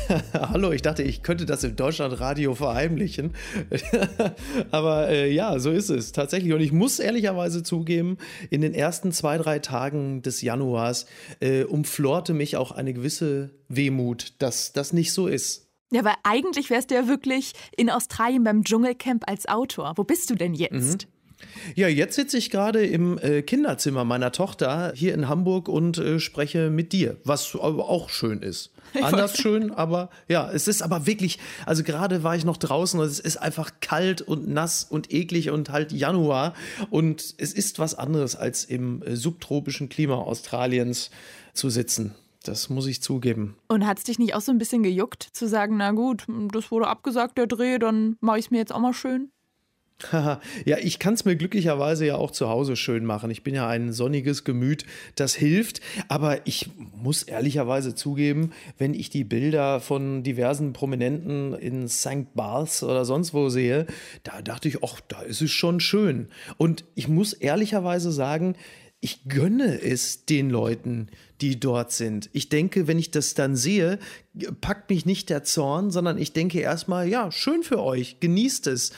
Hallo, 0.35 0.73
ich 0.73 0.83
dachte, 0.83 1.03
ich 1.03 1.23
könnte 1.23 1.47
das 1.47 1.65
im 1.65 1.75
Deutschlandradio 1.75 2.55
verheimlichen. 2.55 3.35
Aber 4.71 5.09
äh, 5.09 5.33
ja, 5.33 5.59
so 5.59 5.71
ist 5.71 5.89
es 5.89 6.13
tatsächlich. 6.13 6.53
Und 6.53 6.61
ich 6.61 6.73
muss 6.73 6.99
ehrlicherweise 6.99 7.63
zugeben, 7.63 8.19
in 8.51 8.61
den 8.61 8.75
ersten 8.75 9.13
zwei, 9.13 9.39
drei 9.39 9.59
Tagen 9.59 10.23
des 10.23 10.43
Januars 10.43 11.07
äh, 11.41 11.65
umflorte 11.65 12.35
mich 12.35 12.57
auch 12.57 12.73
eine 12.73 12.93
gewisse 12.93 13.51
Wehmut, 13.69 14.35
dass 14.39 14.73
das 14.73 14.93
nicht 14.93 15.13
so 15.13 15.27
ist. 15.27 15.68
Ja, 15.91 16.05
weil 16.05 16.15
eigentlich 16.23 16.71
wärst 16.71 16.91
du 16.91 16.95
ja 16.95 17.09
wirklich 17.09 17.53
in 17.77 17.89
Australien 17.89 18.45
beim 18.45 18.65
Dschungelcamp 18.65 19.25
als 19.27 19.49
Autor. 19.49 19.95
Wo 19.97 20.05
bist 20.05 20.29
du 20.31 20.35
denn 20.35 20.55
jetzt? 20.55 21.05
Mhm. 21.05 21.11
Ja, 21.77 21.89
jetzt 21.89 22.17
sitze 22.17 22.37
ich 22.37 22.51
gerade 22.51 22.85
im 22.85 23.19
äh, 23.19 23.43
Kinderzimmer 23.43 24.05
meiner 24.05 24.33
Tochter 24.33 24.93
hier 24.95 25.15
in 25.15 25.29
Hamburg 25.29 25.69
und 25.69 25.99
äh, 25.99 26.19
spreche 26.19 26.71
mit 26.71 26.93
dir, 26.93 27.17
was 27.25 27.55
auch 27.55 28.11
schön 28.11 28.43
ist. 28.43 28.73
Anders 29.03 29.37
schön, 29.37 29.71
aber 29.71 30.09
ja, 30.29 30.51
es 30.51 30.67
ist 30.67 30.83
aber 30.83 31.07
wirklich, 31.07 31.39
also 31.67 31.83
gerade 31.83 32.23
war 32.23 32.35
ich 32.35 32.45
noch 32.45 32.57
draußen 32.57 32.99
und 32.99 33.07
es 33.07 33.21
ist 33.21 33.37
einfach 33.37 33.71
kalt 33.81 34.23
und 34.23 34.49
nass 34.49 34.83
und 34.83 35.13
eklig 35.13 35.51
und 35.51 35.71
halt 35.71 35.93
Januar 35.93 36.55
und 36.91 37.35
es 37.37 37.53
ist 37.53 37.79
was 37.79 37.95
anderes 37.95 38.35
als 38.35 38.65
im 38.65 39.03
äh, 39.03 39.15
subtropischen 39.15 39.89
Klima 39.89 40.15
Australiens 40.15 41.11
zu 41.53 41.69
sitzen. 41.69 42.15
Das 42.45 42.69
muss 42.69 42.87
ich 42.87 43.03
zugeben. 43.03 43.57
Und 43.69 43.87
hat 43.87 43.99
es 43.99 44.05
dich 44.05 44.19
nicht 44.19 44.35
auch 44.35 44.41
so 44.41 44.53
ein 44.53 44.59
bisschen 44.59 44.83
gejuckt, 44.83 45.23
zu 45.33 45.49
sagen, 45.49 45.77
na 45.77 45.91
gut, 45.93 46.25
das 46.53 46.71
wurde 46.71 46.87
abgesagt, 46.87 47.37
der 47.37 47.47
Dreh, 47.47 47.79
dann 47.79 48.17
mache 48.21 48.39
ich 48.39 48.47
es 48.47 48.51
mir 48.51 48.59
jetzt 48.59 48.73
auch 48.73 48.81
mal 48.81 48.95
schön? 48.95 49.31
ja, 50.65 50.79
ich 50.79 50.99
kann 50.99 51.15
es 51.15 51.25
mir 51.25 51.37
glücklicherweise 51.37 52.07
ja 52.07 52.17
auch 52.17 52.31
zu 52.31 52.49
Hause 52.49 52.77
schön 52.77 53.05
machen. 53.05 53.31
Ich 53.31 53.43
bin 53.43 53.55
ja 53.55 53.67
ein 53.67 53.93
sonniges 53.93 54.45
Gemüt, 54.45 54.85
das 55.17 55.35
hilft. 55.35 55.81
Aber 56.07 56.47
ich 56.47 56.71
muss 56.95 57.25
ehrlicherweise 57.25 57.95
zugeben, 57.95 58.53
wenn 58.79 58.95
ich 58.95 59.11
die 59.11 59.25
Bilder 59.25 59.81
von 59.81 60.23
diversen 60.23 60.73
Prominenten 60.73 61.55
in 61.55 61.89
St. 61.89 62.35
Barths 62.35 62.83
oder 62.83 63.05
sonst 63.05 63.35
wo 63.35 63.49
sehe, 63.49 63.87
da 64.23 64.41
dachte 64.41 64.69
ich, 64.69 64.85
ach, 64.85 65.01
da 65.09 65.23
ist 65.23 65.43
es 65.43 65.51
schon 65.51 65.81
schön. 65.81 66.29
Und 66.57 66.85
ich 66.95 67.09
muss 67.09 67.33
ehrlicherweise 67.33 68.13
sagen, 68.13 68.55
ich 69.01 69.29
gönne 69.29 69.81
es 69.81 70.25
den 70.25 70.51
Leuten, 70.51 71.09
die 71.41 71.61
dort 71.61 71.93
sind. 71.93 72.29
Ich 72.33 72.49
denke, 72.49 72.89
wenn 72.89 72.99
ich 72.99 73.11
das 73.11 73.35
dann 73.35 73.55
sehe, 73.55 73.99
packt 74.61 74.91
mich 74.91 75.07
nicht 75.07 75.31
der 75.31 75.45
Zorn, 75.45 75.91
sondern 75.91 76.19
ich 76.19 76.33
denke 76.33 76.61
erstmal, 76.61 77.09
ja, 77.09 77.31
schön 77.31 77.63
für 77.63 77.83
euch, 77.83 78.19
genießt 78.21 78.67
es. 78.67 78.93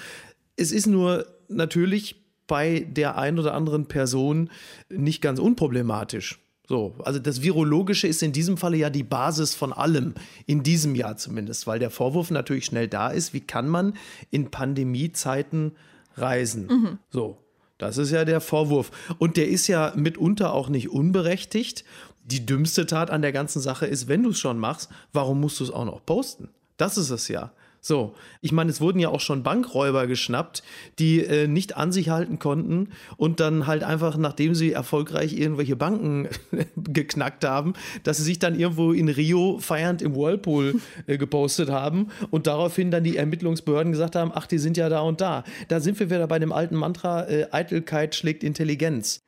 Es 0.57 0.73
ist 0.73 0.87
nur 0.87 1.27
natürlich 1.49 2.17
bei 2.47 2.81
der 2.81 3.19
ein 3.19 3.39
oder 3.39 3.55
anderen 3.55 3.87
Person 3.87 4.51
nicht 4.89 5.21
ganz 5.21 5.39
unproblematisch. 5.39 6.41
So, 6.67 6.95
also 7.01 7.19
das 7.19 7.43
Virologische 7.43 8.07
ist 8.07 8.23
in 8.23 8.33
diesem 8.33 8.57
Falle 8.57 8.77
ja 8.77 8.91
die 8.91 9.03
Basis 9.03 9.55
von 9.55 9.73
allem, 9.73 10.15
in 10.47 10.63
diesem 10.63 10.95
Jahr 10.95 11.17
zumindest, 11.17 11.67
weil 11.67 11.79
der 11.79 11.91
Vorwurf 11.91 12.31
natürlich 12.31 12.65
schnell 12.65 12.89
da 12.89 13.09
ist, 13.09 13.35
wie 13.35 13.41
kann 13.41 13.69
man 13.69 13.95
in 14.31 14.51
Pandemiezeiten 14.51 15.73
reisen? 16.15 16.69
Mhm. 16.69 16.99
So, 17.11 17.39
das 17.81 17.97
ist 17.97 18.11
ja 18.11 18.25
der 18.25 18.41
Vorwurf. 18.41 18.91
Und 19.19 19.37
der 19.37 19.49
ist 19.49 19.67
ja 19.67 19.93
mitunter 19.97 20.53
auch 20.53 20.69
nicht 20.69 20.91
unberechtigt. 20.91 21.85
Die 22.25 22.45
dümmste 22.45 22.87
Tat 22.87 23.11
an 23.11 23.23
der 23.23 23.33
ganzen 23.33 23.61
Sache 23.61 23.87
ist, 23.87 24.07
wenn 24.07 24.23
du 24.23 24.31
es 24.31 24.39
schon 24.39 24.59
machst, 24.59 24.91
warum 25.13 25.41
musst 25.41 25.61
du 25.61 25.65
es 25.65 25.71
auch 25.71 25.87
noch 25.87 26.05
posten? 26.05 26.49
Das 26.77 26.99
ist 26.99 27.11
es 27.11 27.29
ja. 27.29 27.53
So, 27.81 28.15
ich 28.43 28.53
meine, 28.53 28.71
es 28.71 28.81
wurden 28.81 28.99
ja 28.99 29.09
auch 29.09 29.21
schon 29.21 29.43
Bankräuber 29.43 30.07
geschnappt, 30.07 30.63
die 30.99 31.25
äh, 31.25 31.47
nicht 31.47 31.77
an 31.77 31.93
sich 31.93 32.11
halten 32.11 32.39
konnten 32.39 32.91
und 33.17 33.41
dann 33.41 33.67
halt 33.67 33.85
einfach, 33.85 34.17
nachdem 34.19 34.55
sie 34.55 34.73
erfolgreich 34.73 35.33
irgendwelche 35.33 35.77
Banken 35.77 36.29
geknackt 36.77 37.45
haben, 37.45 37.73
dass 38.03 38.19
sie 38.19 38.25
sich 38.25 38.39
dann 38.39 38.59
irgendwo 38.59 38.93
in 38.93 39.09
Rio 39.09 39.59
feiernd 39.61 40.03
im 40.03 40.15
Whirlpool 40.15 40.81
äh, 41.07 41.17
gepostet 41.17 41.71
haben 41.71 42.09
und 42.31 42.47
daraufhin 42.47 42.91
dann 42.91 43.05
die 43.05 43.17
Ermittlungsbehörden 43.17 43.93
gesagt 43.93 44.15
haben, 44.15 44.31
ach, 44.35 44.47
die 44.47 44.59
sind 44.59 44.77
ja 44.77 44.89
da 44.89 45.01
und 45.01 45.21
da. 45.21 45.45
Da 45.69 45.81
sind 45.81 45.99
wir 45.99 46.11
wieder 46.11 46.27
bei 46.27 46.39
dem 46.39 46.53
alten 46.53 46.77
Mantra, 46.77 47.29
äh, 47.29 47.47
Eitelkeit 47.51 48.15
schlägt 48.15 48.45
Intelligenz. 48.45 49.25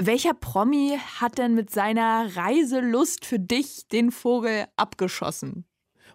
Welcher 0.00 0.34
Promi 0.34 0.96
hat 1.20 1.38
denn 1.38 1.54
mit 1.54 1.70
seiner 1.70 2.36
Reiselust 2.36 3.24
für 3.24 3.40
dich 3.40 3.88
den 3.90 4.12
Vogel 4.12 4.66
abgeschossen? 4.76 5.67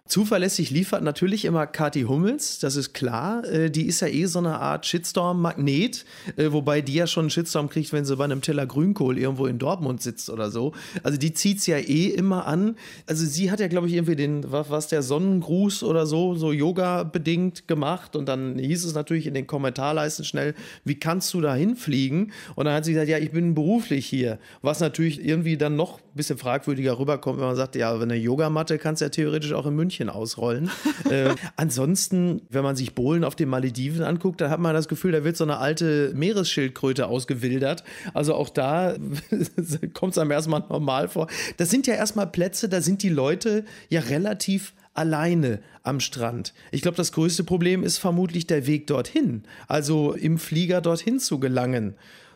Zuverlässig 0.06 0.70
liefert 0.70 1.02
natürlich 1.02 1.46
immer 1.46 1.66
Kathi 1.66 2.02
Hummels, 2.02 2.58
das 2.58 2.76
ist 2.76 2.92
klar. 2.92 3.42
Äh, 3.46 3.70
die 3.70 3.86
ist 3.86 4.00
ja 4.00 4.08
eh 4.08 4.26
so 4.26 4.38
eine 4.38 4.60
Art 4.60 4.84
Shitstorm-Magnet, 4.84 6.04
äh, 6.36 6.52
wobei 6.52 6.82
die 6.82 6.92
ja 6.92 7.06
schon 7.06 7.22
einen 7.22 7.30
Shitstorm 7.30 7.70
kriegt, 7.70 7.90
wenn 7.94 8.04
sie 8.04 8.14
bei 8.14 8.24
einem 8.24 8.42
Teller 8.42 8.66
Grünkohl 8.66 9.16
irgendwo 9.16 9.46
in 9.46 9.58
Dortmund 9.58 10.02
sitzt 10.02 10.28
oder 10.28 10.50
so. 10.50 10.72
Also 11.02 11.16
die 11.16 11.32
zieht 11.32 11.60
es 11.60 11.66
ja 11.66 11.78
eh 11.78 12.08
immer 12.08 12.46
an. 12.46 12.76
Also 13.06 13.24
sie 13.24 13.50
hat 13.50 13.60
ja, 13.60 13.68
glaube 13.68 13.86
ich, 13.86 13.94
irgendwie 13.94 14.14
den, 14.14 14.44
was, 14.46 14.88
der 14.88 15.02
Sonnengruß 15.02 15.82
oder 15.84 16.04
so, 16.04 16.34
so 16.34 16.52
Yoga-bedingt 16.52 17.66
gemacht. 17.66 18.14
Und 18.14 18.28
dann 18.28 18.58
hieß 18.58 18.84
es 18.84 18.92
natürlich 18.92 19.26
in 19.26 19.32
den 19.32 19.46
Kommentarleisten 19.46 20.26
schnell, 20.26 20.54
wie 20.84 20.98
kannst 20.98 21.32
du 21.32 21.40
da 21.40 21.54
hinfliegen? 21.54 22.30
Und 22.56 22.66
dann 22.66 22.74
hat 22.74 22.84
sie 22.84 22.92
gesagt, 22.92 23.08
ja, 23.08 23.16
ich 23.16 23.30
bin 23.30 23.54
beruflich 23.54 24.04
hier. 24.04 24.38
Was 24.60 24.80
natürlich 24.80 25.24
irgendwie 25.24 25.56
dann 25.56 25.76
noch 25.76 25.98
ein 26.14 26.16
bisschen 26.16 26.38
fragwürdiger 26.38 26.96
rüberkommt, 26.96 27.40
wenn 27.40 27.46
man 27.46 27.56
sagt, 27.56 27.74
ja, 27.74 27.94
wenn 27.98 28.08
eine 28.08 28.20
Yogamatte 28.20 28.78
kannst 28.78 29.00
du 29.00 29.06
ja 29.06 29.08
theoretisch 29.08 29.52
auch 29.52 29.66
in 29.66 29.74
München 29.74 30.08
ausrollen. 30.08 30.70
äh, 31.10 31.34
ansonsten, 31.56 32.42
wenn 32.50 32.62
man 32.62 32.76
sich 32.76 32.94
Bohlen 32.94 33.24
auf 33.24 33.34
den 33.34 33.48
Malediven 33.48 34.04
anguckt, 34.04 34.40
dann 34.40 34.50
hat 34.50 34.60
man 34.60 34.74
das 34.74 34.86
Gefühl, 34.86 35.10
da 35.10 35.24
wird 35.24 35.36
so 35.36 35.42
eine 35.42 35.58
alte 35.58 36.12
Meeresschildkröte 36.14 37.08
ausgewildert. 37.08 37.82
Also 38.12 38.34
auch 38.34 38.48
da 38.48 38.94
kommt 39.94 40.12
es 40.12 40.18
einem 40.18 40.30
erstmal 40.30 40.62
normal 40.68 41.08
vor. 41.08 41.26
Das 41.56 41.70
sind 41.70 41.88
ja 41.88 41.94
erstmal 41.94 42.28
Plätze, 42.28 42.68
da 42.68 42.80
sind 42.80 43.02
die 43.02 43.08
Leute 43.08 43.64
ja 43.88 44.00
relativ 44.00 44.72
alleine 44.94 45.58
am 45.82 45.98
Strand. 45.98 46.54
Ich 46.70 46.82
glaube, 46.82 46.96
das 46.96 47.10
größte 47.10 47.42
Problem 47.42 47.82
ist 47.82 47.98
vermutlich 47.98 48.46
der 48.46 48.68
Weg 48.68 48.86
dorthin, 48.86 49.42
also 49.66 50.12
im 50.12 50.38
Flieger 50.38 50.80
dorthin 50.80 51.18
zu 51.18 51.40
gelangen. 51.40 51.94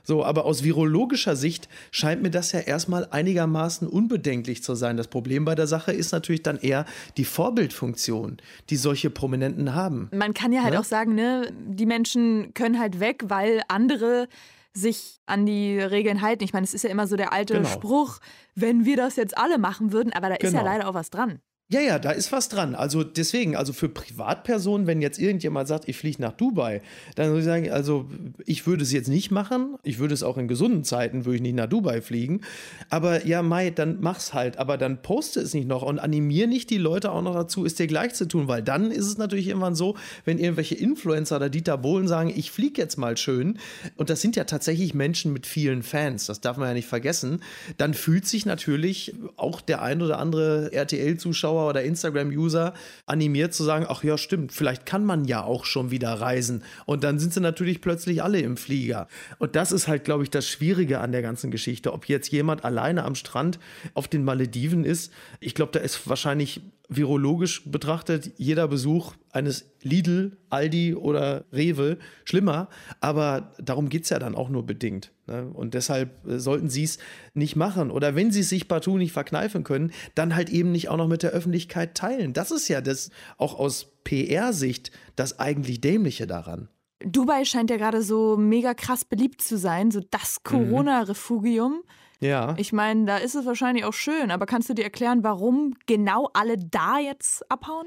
So, 0.08 0.24
aber 0.24 0.46
aus 0.46 0.64
virologischer 0.64 1.36
Sicht 1.36 1.68
scheint 1.90 2.22
mir 2.22 2.30
das 2.30 2.52
ja 2.52 2.60
erstmal 2.60 3.08
einigermaßen 3.10 3.86
unbedenklich 3.86 4.62
zu 4.62 4.74
sein. 4.74 4.96
Das 4.96 5.06
Problem 5.06 5.44
bei 5.44 5.54
der 5.54 5.66
Sache 5.66 5.92
ist 5.92 6.12
natürlich 6.12 6.42
dann 6.42 6.56
eher 6.56 6.86
die 7.18 7.26
Vorbildfunktion, 7.26 8.38
die 8.70 8.76
solche 8.76 9.10
Prominenten 9.10 9.74
haben. 9.74 10.08
Man 10.14 10.32
kann 10.32 10.50
ja 10.50 10.62
halt 10.62 10.72
ja? 10.72 10.80
auch 10.80 10.84
sagen, 10.84 11.14
ne, 11.14 11.52
die 11.52 11.84
Menschen 11.84 12.54
können 12.54 12.78
halt 12.78 13.00
weg, 13.00 13.24
weil 13.26 13.60
andere 13.68 14.28
sich 14.72 15.20
an 15.26 15.44
die 15.44 15.78
Regeln 15.78 16.22
halten. 16.22 16.42
Ich 16.42 16.54
meine, 16.54 16.64
es 16.64 16.72
ist 16.72 16.84
ja 16.84 16.90
immer 16.90 17.06
so 17.06 17.16
der 17.16 17.34
alte 17.34 17.52
genau. 17.52 17.68
Spruch, 17.68 18.18
wenn 18.54 18.86
wir 18.86 18.96
das 18.96 19.16
jetzt 19.16 19.36
alle 19.36 19.58
machen 19.58 19.92
würden, 19.92 20.14
aber 20.14 20.30
da 20.30 20.36
genau. 20.36 20.48
ist 20.48 20.54
ja 20.54 20.60
genau. 20.60 20.72
leider 20.72 20.88
auch 20.88 20.94
was 20.94 21.10
dran. 21.10 21.40
Ja, 21.70 21.80
ja, 21.80 21.98
da 21.98 22.12
ist 22.12 22.32
was 22.32 22.48
dran. 22.48 22.74
Also 22.74 23.04
deswegen, 23.04 23.54
also 23.54 23.74
für 23.74 23.90
Privatpersonen, 23.90 24.86
wenn 24.86 25.02
jetzt 25.02 25.18
irgendjemand 25.18 25.68
sagt, 25.68 25.86
ich 25.86 25.98
fliege 25.98 26.22
nach 26.22 26.32
Dubai, 26.32 26.80
dann 27.14 27.26
würde 27.26 27.40
ich 27.40 27.44
sagen, 27.44 27.70
also 27.70 28.08
ich 28.46 28.66
würde 28.66 28.82
es 28.82 28.90
jetzt 28.90 29.08
nicht 29.08 29.30
machen. 29.30 29.76
Ich 29.82 29.98
würde 29.98 30.14
es 30.14 30.22
auch 30.22 30.38
in 30.38 30.48
gesunden 30.48 30.82
Zeiten, 30.82 31.26
würde 31.26 31.36
ich 31.36 31.42
nicht 31.42 31.56
nach 31.56 31.66
Dubai 31.66 32.00
fliegen. 32.00 32.40
Aber 32.88 33.26
ja, 33.26 33.42
Mai, 33.42 33.68
dann 33.68 33.98
mach's 34.00 34.32
halt. 34.32 34.56
Aber 34.56 34.78
dann 34.78 35.02
poste 35.02 35.40
es 35.40 35.52
nicht 35.52 35.68
noch 35.68 35.82
und 35.82 35.98
animier 35.98 36.46
nicht 36.46 36.70
die 36.70 36.78
Leute 36.78 37.12
auch 37.12 37.20
noch 37.20 37.34
dazu, 37.34 37.66
es 37.66 37.74
dir 37.74 37.86
gleich 37.86 38.14
zu 38.14 38.26
tun. 38.26 38.48
Weil 38.48 38.62
dann 38.62 38.90
ist 38.90 39.04
es 39.04 39.18
natürlich 39.18 39.48
irgendwann 39.48 39.74
so, 39.74 39.94
wenn 40.24 40.38
irgendwelche 40.38 40.74
Influencer 40.74 41.36
oder 41.36 41.50
Dieter 41.50 41.76
Bohlen 41.76 42.08
sagen, 42.08 42.32
ich 42.34 42.50
fliege 42.50 42.80
jetzt 42.80 42.96
mal 42.96 43.18
schön. 43.18 43.58
Und 43.96 44.08
das 44.08 44.22
sind 44.22 44.36
ja 44.36 44.44
tatsächlich 44.44 44.94
Menschen 44.94 45.34
mit 45.34 45.46
vielen 45.46 45.82
Fans. 45.82 46.24
Das 46.24 46.40
darf 46.40 46.56
man 46.56 46.68
ja 46.68 46.74
nicht 46.74 46.88
vergessen. 46.88 47.42
Dann 47.76 47.92
fühlt 47.92 48.26
sich 48.26 48.46
natürlich 48.46 49.14
auch 49.36 49.60
der 49.60 49.82
ein 49.82 50.00
oder 50.00 50.18
andere 50.18 50.72
RTL-Zuschauer 50.72 51.57
Zuschauer 51.58 51.68
oder 51.68 51.82
Instagram-User 51.82 52.74
animiert 53.06 53.54
zu 53.54 53.64
sagen, 53.64 53.86
ach 53.88 54.04
ja, 54.04 54.16
stimmt, 54.18 54.52
vielleicht 54.52 54.86
kann 54.86 55.04
man 55.04 55.24
ja 55.24 55.42
auch 55.42 55.64
schon 55.64 55.90
wieder 55.90 56.12
reisen. 56.12 56.62
Und 56.86 57.04
dann 57.04 57.18
sind 57.18 57.34
sie 57.34 57.40
natürlich 57.40 57.80
plötzlich 57.80 58.22
alle 58.22 58.40
im 58.40 58.56
Flieger. 58.56 59.08
Und 59.38 59.56
das 59.56 59.72
ist 59.72 59.88
halt, 59.88 60.04
glaube 60.04 60.22
ich, 60.22 60.30
das 60.30 60.48
Schwierige 60.48 61.00
an 61.00 61.12
der 61.12 61.22
ganzen 61.22 61.50
Geschichte. 61.50 61.92
Ob 61.92 62.08
jetzt 62.08 62.30
jemand 62.30 62.64
alleine 62.64 63.04
am 63.04 63.14
Strand 63.14 63.58
auf 63.94 64.08
den 64.08 64.24
Malediven 64.24 64.84
ist, 64.84 65.12
ich 65.40 65.54
glaube, 65.54 65.72
da 65.72 65.80
ist 65.80 66.08
wahrscheinlich 66.08 66.60
virologisch 66.88 67.70
betrachtet 67.70 68.32
jeder 68.38 68.66
Besuch 68.66 69.14
eines 69.30 69.70
Lidl, 69.82 70.38
Aldi 70.48 70.94
oder 70.94 71.44
Rewe 71.52 71.98
schlimmer, 72.24 72.68
aber 73.00 73.52
darum 73.58 73.90
geht 73.90 74.04
es 74.04 74.10
ja 74.10 74.18
dann 74.18 74.34
auch 74.34 74.48
nur 74.48 74.64
bedingt. 74.64 75.12
Ne? 75.26 75.50
Und 75.52 75.74
deshalb 75.74 76.26
äh, 76.26 76.38
sollten 76.38 76.70
sie 76.70 76.84
es 76.84 76.98
nicht 77.34 77.56
machen. 77.56 77.90
Oder 77.90 78.14
wenn 78.14 78.32
sie 78.32 78.40
es 78.40 78.48
sich 78.48 78.68
partout 78.68 78.96
nicht 78.96 79.12
verkneifen 79.12 79.64
können, 79.64 79.92
dann 80.14 80.34
halt 80.34 80.48
eben 80.48 80.72
nicht 80.72 80.88
auch 80.88 80.96
noch 80.96 81.08
mit 81.08 81.22
der 81.22 81.30
Öffentlichkeit 81.30 81.94
teilen. 81.94 82.32
Das 82.32 82.50
ist 82.50 82.68
ja 82.68 82.80
das 82.80 83.10
auch 83.36 83.58
aus 83.58 83.92
PR-Sicht 84.04 84.90
das 85.14 85.38
eigentlich 85.38 85.82
Dämliche 85.82 86.26
daran. 86.26 86.68
Dubai 87.04 87.44
scheint 87.44 87.70
ja 87.70 87.76
gerade 87.76 88.02
so 88.02 88.36
mega 88.36 88.74
krass 88.74 89.04
beliebt 89.04 89.42
zu 89.42 89.56
sein, 89.58 89.90
so 89.90 90.00
das 90.10 90.38
mhm. 90.38 90.48
Corona-Refugium. 90.48 91.72
Mhm. 91.72 91.82
Ja. 92.20 92.54
Ich 92.56 92.72
meine, 92.72 93.04
da 93.04 93.16
ist 93.18 93.34
es 93.34 93.46
wahrscheinlich 93.46 93.84
auch 93.84 93.92
schön, 93.92 94.30
aber 94.30 94.46
kannst 94.46 94.68
du 94.68 94.74
dir 94.74 94.84
erklären, 94.84 95.22
warum 95.22 95.74
genau 95.86 96.30
alle 96.32 96.56
da 96.58 96.98
jetzt 96.98 97.48
abhauen? 97.50 97.86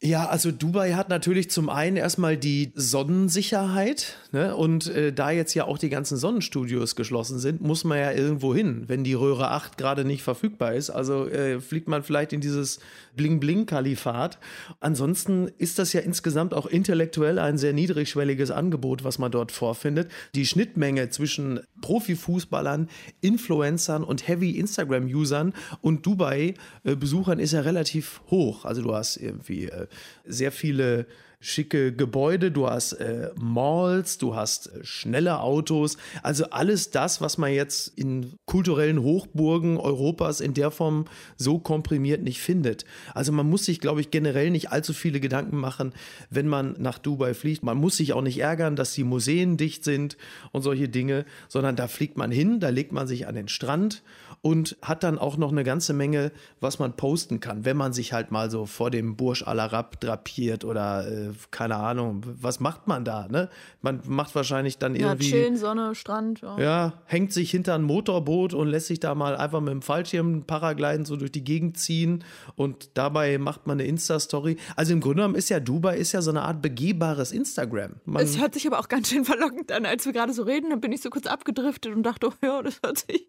Ja, 0.00 0.28
also 0.28 0.52
Dubai 0.52 0.92
hat 0.92 1.08
natürlich 1.08 1.50
zum 1.50 1.68
einen 1.68 1.96
erstmal 1.96 2.36
die 2.36 2.70
Sonnensicherheit. 2.76 4.16
Ne? 4.30 4.54
Und 4.54 4.86
äh, 4.86 5.12
da 5.12 5.32
jetzt 5.32 5.54
ja 5.54 5.64
auch 5.64 5.76
die 5.76 5.88
ganzen 5.88 6.16
Sonnenstudios 6.16 6.94
geschlossen 6.94 7.40
sind, 7.40 7.62
muss 7.62 7.82
man 7.82 7.98
ja 7.98 8.12
irgendwo 8.12 8.54
hin, 8.54 8.84
wenn 8.86 9.02
die 9.02 9.14
Röhre 9.14 9.50
8 9.50 9.76
gerade 9.76 10.04
nicht 10.04 10.22
verfügbar 10.22 10.74
ist. 10.74 10.90
Also 10.90 11.26
äh, 11.26 11.60
fliegt 11.60 11.88
man 11.88 12.04
vielleicht 12.04 12.32
in 12.32 12.40
dieses 12.40 12.78
Bling-Bling-Kalifat. 13.16 14.38
Ansonsten 14.78 15.48
ist 15.58 15.80
das 15.80 15.92
ja 15.92 16.00
insgesamt 16.00 16.54
auch 16.54 16.66
intellektuell 16.66 17.40
ein 17.40 17.58
sehr 17.58 17.72
niedrigschwelliges 17.72 18.52
Angebot, 18.52 19.02
was 19.02 19.18
man 19.18 19.32
dort 19.32 19.50
vorfindet. 19.50 20.12
Die 20.36 20.46
Schnittmenge 20.46 21.10
zwischen 21.10 21.58
Profifußballern, 21.80 22.88
Influencern 23.20 24.04
und 24.04 24.28
Heavy 24.28 24.52
Instagram-Usern 24.52 25.54
und 25.80 26.06
Dubai-Besuchern 26.06 27.40
ist 27.40 27.52
ja 27.52 27.62
relativ 27.62 28.20
hoch. 28.30 28.64
Also 28.64 28.82
du 28.82 28.94
hast 28.94 29.16
irgendwie 29.16 29.64
äh, 29.64 29.87
sehr 30.24 30.52
viele 30.52 31.06
schicke 31.40 31.92
Gebäude, 31.92 32.50
du 32.50 32.68
hast 32.68 32.94
äh, 32.94 33.30
Malls, 33.36 34.18
du 34.18 34.34
hast 34.34 34.66
äh, 34.66 34.84
schnelle 34.84 35.40
Autos, 35.40 35.96
also 36.22 36.46
alles 36.50 36.90
das, 36.90 37.20
was 37.20 37.38
man 37.38 37.52
jetzt 37.52 37.96
in 37.96 38.32
kulturellen 38.44 39.02
Hochburgen 39.02 39.76
Europas 39.76 40.40
in 40.40 40.54
der 40.54 40.72
Form 40.72 41.04
so 41.36 41.60
komprimiert 41.60 42.22
nicht 42.22 42.40
findet. 42.40 42.84
Also 43.14 43.30
man 43.30 43.48
muss 43.48 43.64
sich, 43.64 43.80
glaube 43.80 44.00
ich, 44.00 44.10
generell 44.10 44.50
nicht 44.50 44.72
allzu 44.72 44.92
viele 44.92 45.20
Gedanken 45.20 45.58
machen, 45.58 45.92
wenn 46.28 46.48
man 46.48 46.74
nach 46.78 46.98
Dubai 46.98 47.34
fliegt. 47.34 47.62
Man 47.62 47.78
muss 47.78 47.98
sich 47.98 48.14
auch 48.14 48.22
nicht 48.22 48.38
ärgern, 48.38 48.74
dass 48.74 48.94
die 48.94 49.04
Museen 49.04 49.56
dicht 49.56 49.84
sind 49.84 50.16
und 50.50 50.62
solche 50.62 50.88
Dinge, 50.88 51.24
sondern 51.46 51.76
da 51.76 51.86
fliegt 51.86 52.16
man 52.16 52.32
hin, 52.32 52.58
da 52.58 52.70
legt 52.70 52.90
man 52.90 53.06
sich 53.06 53.28
an 53.28 53.36
den 53.36 53.48
Strand 53.48 54.02
und 54.40 54.76
hat 54.82 55.02
dann 55.02 55.18
auch 55.18 55.36
noch 55.36 55.50
eine 55.50 55.64
ganze 55.64 55.92
Menge, 55.92 56.32
was 56.60 56.78
man 56.78 56.94
posten 56.96 57.40
kann, 57.40 57.64
wenn 57.64 57.76
man 57.76 57.92
sich 57.92 58.12
halt 58.12 58.30
mal 58.30 58.50
so 58.50 58.66
vor 58.66 58.90
dem 58.90 59.16
Burj 59.16 59.42
Al 59.44 59.58
Arab 59.58 60.00
drapiert 60.00 60.64
oder 60.64 61.08
äh, 61.08 61.30
keine 61.50 61.76
Ahnung, 61.76 62.22
was 62.24 62.60
macht 62.60 62.86
man 62.86 63.04
da, 63.04 63.26
ne? 63.28 63.48
Man 63.82 64.00
macht 64.06 64.34
wahrscheinlich 64.34 64.78
dann 64.78 64.94
irgendwie. 64.94 65.30
Ja, 65.30 65.36
chillen, 65.36 65.56
Sonne, 65.56 65.94
Strand. 65.94 66.40
Ja. 66.42 66.58
ja, 66.58 66.92
hängt 67.06 67.32
sich 67.32 67.50
hinter 67.50 67.74
ein 67.74 67.82
Motorboot 67.82 68.54
und 68.54 68.68
lässt 68.68 68.86
sich 68.86 69.00
da 69.00 69.14
mal 69.14 69.36
einfach 69.36 69.60
mit 69.60 69.72
dem 69.72 69.82
Fallschirm 69.82 70.44
Paragliden 70.44 71.04
so 71.04 71.16
durch 71.16 71.32
die 71.32 71.44
Gegend 71.44 71.78
ziehen 71.78 72.24
und 72.54 72.90
dabei 72.94 73.38
macht 73.38 73.66
man 73.66 73.80
eine 73.80 73.88
Insta-Story. 73.88 74.56
Also 74.76 74.92
im 74.92 75.00
Grunde 75.00 75.16
genommen 75.16 75.34
ist 75.34 75.48
ja 75.48 75.58
Dubai 75.60 75.96
ist 75.96 76.12
ja 76.12 76.22
so 76.22 76.30
eine 76.30 76.42
Art 76.42 76.62
begehbares 76.62 77.32
Instagram. 77.32 77.94
Man 78.04 78.22
es 78.22 78.38
hört 78.38 78.54
sich 78.54 78.66
aber 78.66 78.78
auch 78.78 78.88
ganz 78.88 79.08
schön 79.08 79.24
verlockend 79.24 79.72
an, 79.72 79.84
als 79.84 80.06
wir 80.06 80.12
gerade 80.12 80.32
so 80.32 80.42
reden, 80.42 80.70
dann 80.70 80.80
bin 80.80 80.92
ich 80.92 81.02
so 81.02 81.10
kurz 81.10 81.26
abgedriftet 81.26 81.94
und 81.94 82.04
dachte, 82.04 82.28
oh 82.28 82.46
ja, 82.46 82.62
das 82.62 82.80
hört 82.82 82.98
sich 82.98 83.26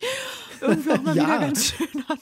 irgendwie 0.62 0.99
auch 1.00 1.04
mal 1.04 1.16
ja. 1.16 1.24
wieder 1.24 1.40
ganz 1.40 1.66
schön 1.66 2.04
an. 2.08 2.18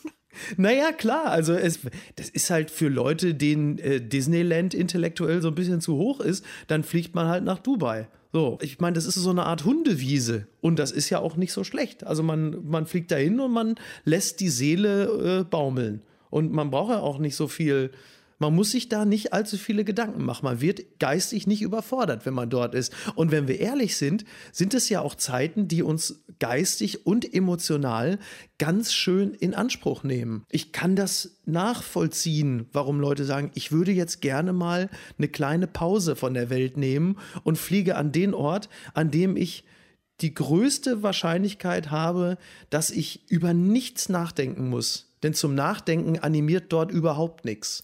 Naja, 0.56 0.92
klar. 0.92 1.28
Also 1.28 1.54
es, 1.54 1.80
das 2.16 2.30
ist 2.30 2.50
halt 2.50 2.72
für 2.72 2.90
Leute, 2.90 3.34
denen 3.34 3.80
äh, 3.80 4.00
Disneyland 4.00 4.74
intellektuell 4.74 5.42
so 5.42 5.50
ein 5.50 5.56
bisschen 5.56 5.82
zu 5.82 5.96
hoch 5.96 6.20
ist, 6.20 6.46
dann 6.68 6.84
fliegt 6.84 7.16
man 7.16 7.28
halt 7.28 7.44
nach 7.44 7.60
Dubai. 7.60 8.08
So, 8.34 8.58
ich 8.62 8.80
meine, 8.80 8.94
das 8.94 9.06
ist 9.06 9.16
so 9.16 9.30
eine 9.30 9.46
Art 9.46 9.66
Hundewiese 9.66 10.48
und 10.62 10.80
das 10.80 10.92
ist 10.92 11.10
ja 11.10 11.20
auch 11.20 11.38
nicht 11.38 11.54
so 11.54 11.64
schlecht. 11.64 12.06
Also 12.06 12.24
man, 12.24 12.66
man 12.66 12.86
fliegt 12.86 13.12
dahin 13.12 13.40
und 13.40 13.52
man 13.52 13.76
lässt 14.04 14.40
die 14.40 14.50
Seele 14.50 15.40
äh, 15.40 15.44
baumeln. 15.44 16.02
Und 16.30 16.52
man 16.52 16.70
braucht 16.70 16.92
ja 16.92 17.00
auch 17.00 17.20
nicht 17.20 17.36
so 17.36 17.48
viel 17.48 17.92
man 18.40 18.56
muss 18.56 18.72
sich 18.72 18.88
da 18.88 19.06
nicht 19.06 19.34
allzu 19.34 19.58
viele 19.58 19.84
Gedanken 19.84 20.24
machen. 20.24 20.46
Man 20.46 20.62
wird 20.62 21.00
geistig 21.00 21.48
nicht 21.48 21.62
überfordert, 21.62 22.26
wenn 22.26 22.34
man 22.34 22.50
dort 22.50 22.76
ist. 22.76 22.94
Und 23.16 23.32
wenn 23.32 23.48
wir 23.48 23.60
ehrlich 23.60 23.98
sind, 23.98 24.26
sind 24.52 24.74
es 24.74 24.90
ja 24.90 25.02
auch 25.02 25.16
Zeiten, 25.16 25.68
die 25.68 25.82
uns 25.82 26.24
geistig 26.40 27.06
und 27.06 27.34
emotional 27.34 28.20
ganz 28.60 28.94
schön 28.94 29.34
in 29.34 29.56
Anspruch 29.56 30.04
nehmen. 30.04 30.44
Ich 30.50 30.72
kann 30.72 30.96
das 30.96 31.40
nachvollziehen, 31.46 32.68
warum 32.74 33.00
Leute 33.00 33.26
sagen, 33.26 33.52
ich 33.56 33.72
würde 33.72 33.92
jetzt 33.92 34.22
gerne 34.22 34.54
mal 34.54 34.90
eine 35.18 35.28
kleine 35.28 35.68
Pause 35.68 36.16
von 36.16 36.34
der 36.34 36.50
Welt 36.50 36.78
nehmen 36.78 37.18
und 37.44 37.58
fliege 37.58 37.96
an 37.96 38.12
den 38.12 38.34
Ort, 38.34 38.70
an 38.94 39.10
dem 39.10 39.36
ich 39.36 39.64
die 40.22 40.34
größte 40.34 41.04
Wahrscheinlichkeit 41.04 41.92
habe, 41.92 42.38
dass 42.70 42.90
ich 42.90 43.30
über 43.30 43.54
nichts 43.54 44.10
nachdenken 44.10 44.70
muss 44.70 45.07
denn 45.24 45.34
zum 45.34 45.56
Nachdenken 45.56 46.20
animiert 46.20 46.72
dort 46.72 46.92
überhaupt 46.92 47.46
nichts. 47.46 47.84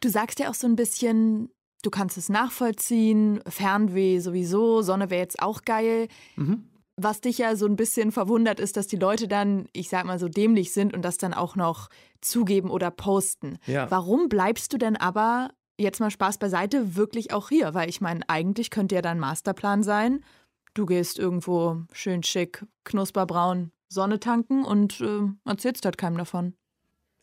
Du 0.00 0.08
sagst 0.08 0.38
ja 0.38 0.50
auch 0.50 0.54
so 0.54 0.66
ein 0.66 0.76
bisschen, 0.76 1.50
du 1.82 1.90
kannst 1.90 2.18
es 2.18 2.28
nachvollziehen, 2.28 3.40
Fernweh 3.46 4.18
sowieso, 4.20 4.82
Sonne 4.82 5.10
wäre 5.10 5.22
jetzt 5.22 5.40
auch 5.40 5.62
geil. 5.62 6.08
Mhm. 6.36 6.68
Was 6.96 7.20
dich 7.20 7.38
ja 7.38 7.56
so 7.56 7.66
ein 7.66 7.76
bisschen 7.76 8.12
verwundert 8.12 8.60
ist, 8.60 8.76
dass 8.76 8.86
die 8.86 8.96
Leute 8.96 9.26
dann, 9.26 9.68
ich 9.72 9.88
sag 9.88 10.04
mal 10.04 10.18
so 10.18 10.28
dämlich 10.28 10.72
sind 10.72 10.94
und 10.94 11.02
das 11.02 11.18
dann 11.18 11.34
auch 11.34 11.56
noch 11.56 11.88
zugeben 12.20 12.70
oder 12.70 12.90
posten. 12.90 13.58
Ja. 13.66 13.90
Warum 13.90 14.28
bleibst 14.28 14.72
du 14.72 14.78
denn 14.78 14.96
aber, 14.96 15.50
jetzt 15.76 15.98
mal 15.98 16.12
Spaß 16.12 16.38
beiseite, 16.38 16.94
wirklich 16.94 17.32
auch 17.32 17.48
hier? 17.48 17.74
Weil 17.74 17.88
ich 17.88 18.00
meine, 18.00 18.28
eigentlich 18.28 18.70
könnte 18.70 18.94
ja 18.94 19.02
dein 19.02 19.18
Masterplan 19.18 19.82
sein, 19.82 20.24
du 20.74 20.86
gehst 20.86 21.18
irgendwo 21.18 21.82
schön 21.92 22.22
schick, 22.22 22.64
knusperbraun 22.84 23.72
Sonne 23.88 24.20
tanken 24.20 24.64
und 24.64 25.00
äh, 25.00 25.22
erzählst 25.44 25.84
halt 25.84 25.98
keinem 25.98 26.18
davon. 26.18 26.54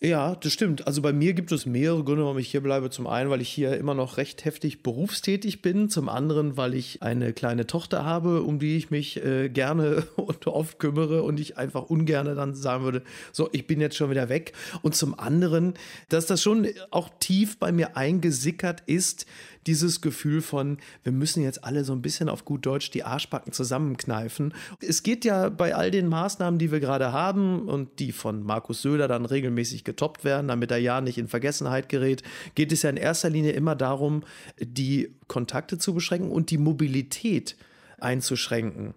Ja, 0.03 0.33
das 0.33 0.51
stimmt. 0.51 0.87
Also 0.87 1.03
bei 1.03 1.13
mir 1.13 1.33
gibt 1.33 1.51
es 1.51 1.67
mehrere 1.67 2.03
Gründe, 2.03 2.23
warum 2.23 2.39
ich 2.39 2.49
hier 2.49 2.61
bleibe. 2.61 2.89
Zum 2.89 3.05
einen, 3.05 3.29
weil 3.29 3.39
ich 3.39 3.49
hier 3.49 3.77
immer 3.77 3.93
noch 3.93 4.17
recht 4.17 4.45
heftig 4.45 4.81
berufstätig 4.81 5.61
bin. 5.61 5.89
Zum 5.89 6.09
anderen, 6.09 6.57
weil 6.57 6.73
ich 6.73 7.03
eine 7.03 7.33
kleine 7.33 7.67
Tochter 7.67 8.03
habe, 8.03 8.41
um 8.41 8.57
die 8.57 8.77
ich 8.77 8.89
mich 8.89 9.23
äh, 9.23 9.47
gerne 9.49 10.07
und 10.15 10.47
oft 10.47 10.79
kümmere 10.79 11.21
und 11.21 11.39
ich 11.39 11.59
einfach 11.59 11.83
ungern 11.83 12.25
dann 12.35 12.55
sagen 12.55 12.83
würde, 12.83 13.03
so, 13.31 13.47
ich 13.51 13.67
bin 13.67 13.79
jetzt 13.79 13.95
schon 13.95 14.09
wieder 14.09 14.27
weg. 14.27 14.53
Und 14.81 14.95
zum 14.95 15.19
anderen, 15.19 15.75
dass 16.09 16.25
das 16.25 16.41
schon 16.41 16.67
auch 16.89 17.09
tief 17.19 17.59
bei 17.59 17.71
mir 17.71 17.95
eingesickert 17.95 18.81
ist, 18.87 19.27
dieses 19.67 20.01
Gefühl 20.01 20.41
von, 20.41 20.77
wir 21.03 21.11
müssen 21.11 21.43
jetzt 21.43 21.63
alle 21.63 21.83
so 21.83 21.93
ein 21.93 22.01
bisschen 22.01 22.29
auf 22.29 22.45
gut 22.45 22.65
Deutsch 22.65 22.91
die 22.91 23.03
Arschbacken 23.03 23.53
zusammenkneifen. 23.53 24.53
Es 24.81 25.03
geht 25.03 25.25
ja 25.25 25.49
bei 25.49 25.75
all 25.75 25.91
den 25.91 26.07
Maßnahmen, 26.07 26.57
die 26.57 26.71
wir 26.71 26.79
gerade 26.79 27.13
haben 27.13 27.67
und 27.69 27.99
die 27.99 28.11
von 28.11 28.43
Markus 28.43 28.81
Söder 28.81 29.07
dann 29.07 29.25
regelmäßig 29.25 29.83
getoppt 29.91 30.23
werden, 30.23 30.47
damit 30.47 30.71
er 30.71 30.77
ja 30.77 31.01
nicht 31.01 31.17
in 31.17 31.27
Vergessenheit 31.27 31.89
gerät, 31.89 32.23
geht 32.55 32.71
es 32.71 32.81
ja 32.81 32.89
in 32.89 32.97
erster 32.97 33.29
Linie 33.29 33.51
immer 33.51 33.75
darum, 33.75 34.23
die 34.59 35.13
Kontakte 35.27 35.77
zu 35.77 35.93
beschränken 35.93 36.31
und 36.31 36.49
die 36.49 36.57
Mobilität 36.57 37.57
einzuschränken. 37.99 38.93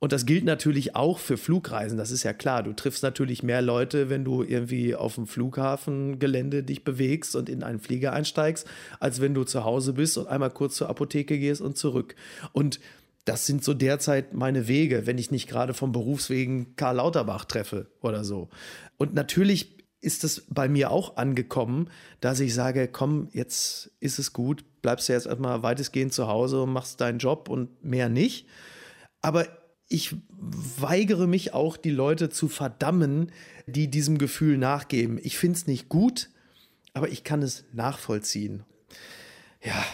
Und 0.00 0.10
das 0.10 0.26
gilt 0.26 0.44
natürlich 0.44 0.96
auch 0.96 1.20
für 1.20 1.36
Flugreisen, 1.36 1.96
das 1.96 2.10
ist 2.10 2.24
ja 2.24 2.32
klar. 2.32 2.64
Du 2.64 2.72
triffst 2.72 3.04
natürlich 3.04 3.44
mehr 3.44 3.62
Leute, 3.62 4.10
wenn 4.10 4.24
du 4.24 4.42
irgendwie 4.42 4.96
auf 4.96 5.14
dem 5.14 5.28
Flughafengelände 5.28 6.64
dich 6.64 6.82
bewegst 6.82 7.36
und 7.36 7.48
in 7.48 7.62
einen 7.62 7.78
Flieger 7.78 8.12
einsteigst, 8.12 8.66
als 8.98 9.20
wenn 9.20 9.32
du 9.32 9.44
zu 9.44 9.62
Hause 9.62 9.92
bist 9.92 10.18
und 10.18 10.26
einmal 10.26 10.50
kurz 10.50 10.74
zur 10.74 10.90
Apotheke 10.90 11.38
gehst 11.38 11.60
und 11.60 11.78
zurück. 11.78 12.16
Und 12.50 12.80
das 13.24 13.46
sind 13.46 13.62
so 13.62 13.74
derzeit 13.74 14.34
meine 14.34 14.66
Wege, 14.66 15.06
wenn 15.06 15.18
ich 15.18 15.30
nicht 15.30 15.48
gerade 15.48 15.72
vom 15.72 15.92
Berufswegen 15.92 16.74
Karl 16.74 16.96
Lauterbach 16.96 17.44
treffe 17.44 17.86
oder 18.00 18.24
so. 18.24 18.48
Und 18.96 19.14
natürlich 19.14 19.81
ist 20.02 20.24
es 20.24 20.44
bei 20.48 20.68
mir 20.68 20.90
auch 20.90 21.16
angekommen, 21.16 21.88
dass 22.20 22.40
ich 22.40 22.52
sage, 22.52 22.88
komm, 22.88 23.28
jetzt 23.32 23.92
ist 24.00 24.18
es 24.18 24.32
gut, 24.32 24.64
bleibst 24.82 25.08
du 25.08 25.14
jetzt 25.14 25.26
erstmal 25.26 25.62
weitestgehend 25.62 26.12
zu 26.12 26.26
Hause 26.26 26.62
und 26.62 26.72
machst 26.72 27.00
deinen 27.00 27.18
Job 27.18 27.48
und 27.48 27.82
mehr 27.84 28.08
nicht. 28.08 28.46
Aber 29.22 29.46
ich 29.88 30.16
weigere 30.30 31.26
mich 31.26 31.54
auch, 31.54 31.76
die 31.76 31.90
Leute 31.90 32.30
zu 32.30 32.48
verdammen, 32.48 33.30
die 33.66 33.88
diesem 33.88 34.18
Gefühl 34.18 34.58
nachgeben. 34.58 35.18
Ich 35.22 35.38
finde 35.38 35.56
es 35.56 35.66
nicht 35.66 35.88
gut, 35.88 36.30
aber 36.94 37.08
ich 37.08 37.22
kann 37.24 37.42
es 37.42 37.64
nachvollziehen. 37.72 38.64
Ja, 39.64 39.84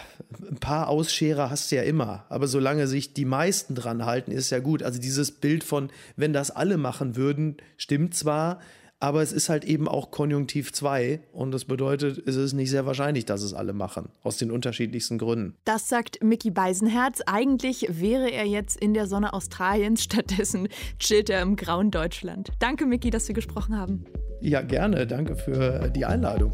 ein 0.48 0.56
paar 0.56 0.88
Ausscherer 0.88 1.50
hast 1.50 1.70
du 1.70 1.76
ja 1.76 1.82
immer, 1.82 2.24
aber 2.30 2.48
solange 2.48 2.86
sich 2.86 3.12
die 3.12 3.26
meisten 3.26 3.74
dran 3.74 4.06
halten, 4.06 4.30
ist 4.30 4.48
ja 4.48 4.60
gut. 4.60 4.82
Also 4.82 4.98
dieses 4.98 5.32
Bild 5.32 5.62
von, 5.62 5.90
wenn 6.16 6.32
das 6.32 6.50
alle 6.50 6.78
machen 6.78 7.16
würden, 7.16 7.58
stimmt 7.76 8.14
zwar, 8.14 8.60
aber 9.00 9.22
es 9.22 9.32
ist 9.32 9.48
halt 9.48 9.64
eben 9.64 9.88
auch 9.88 10.10
Konjunktiv 10.10 10.72
2 10.72 11.20
und 11.32 11.52
das 11.52 11.64
bedeutet, 11.64 12.26
es 12.26 12.36
ist 12.36 12.52
nicht 12.52 12.70
sehr 12.70 12.86
wahrscheinlich, 12.86 13.24
dass 13.24 13.42
es 13.42 13.54
alle 13.54 13.72
machen, 13.72 14.08
aus 14.22 14.38
den 14.38 14.50
unterschiedlichsten 14.50 15.18
Gründen. 15.18 15.54
Das 15.64 15.88
sagt 15.88 16.22
Mickey 16.22 16.50
Beisenherz. 16.50 17.20
Eigentlich 17.26 17.86
wäre 17.90 18.30
er 18.30 18.44
jetzt 18.44 18.76
in 18.76 18.94
der 18.94 19.06
Sonne 19.06 19.32
Australiens, 19.32 20.02
stattdessen 20.08 20.68
chillt 20.98 21.30
er 21.30 21.42
im 21.42 21.56
grauen 21.56 21.90
Deutschland. 21.90 22.50
Danke, 22.58 22.86
Mickey, 22.86 23.10
dass 23.10 23.28
wir 23.28 23.34
gesprochen 23.34 23.76
haben. 23.76 24.04
Ja, 24.40 24.62
gerne. 24.62 25.06
Danke 25.06 25.36
für 25.36 25.90
die 25.90 26.04
Einladung. 26.04 26.52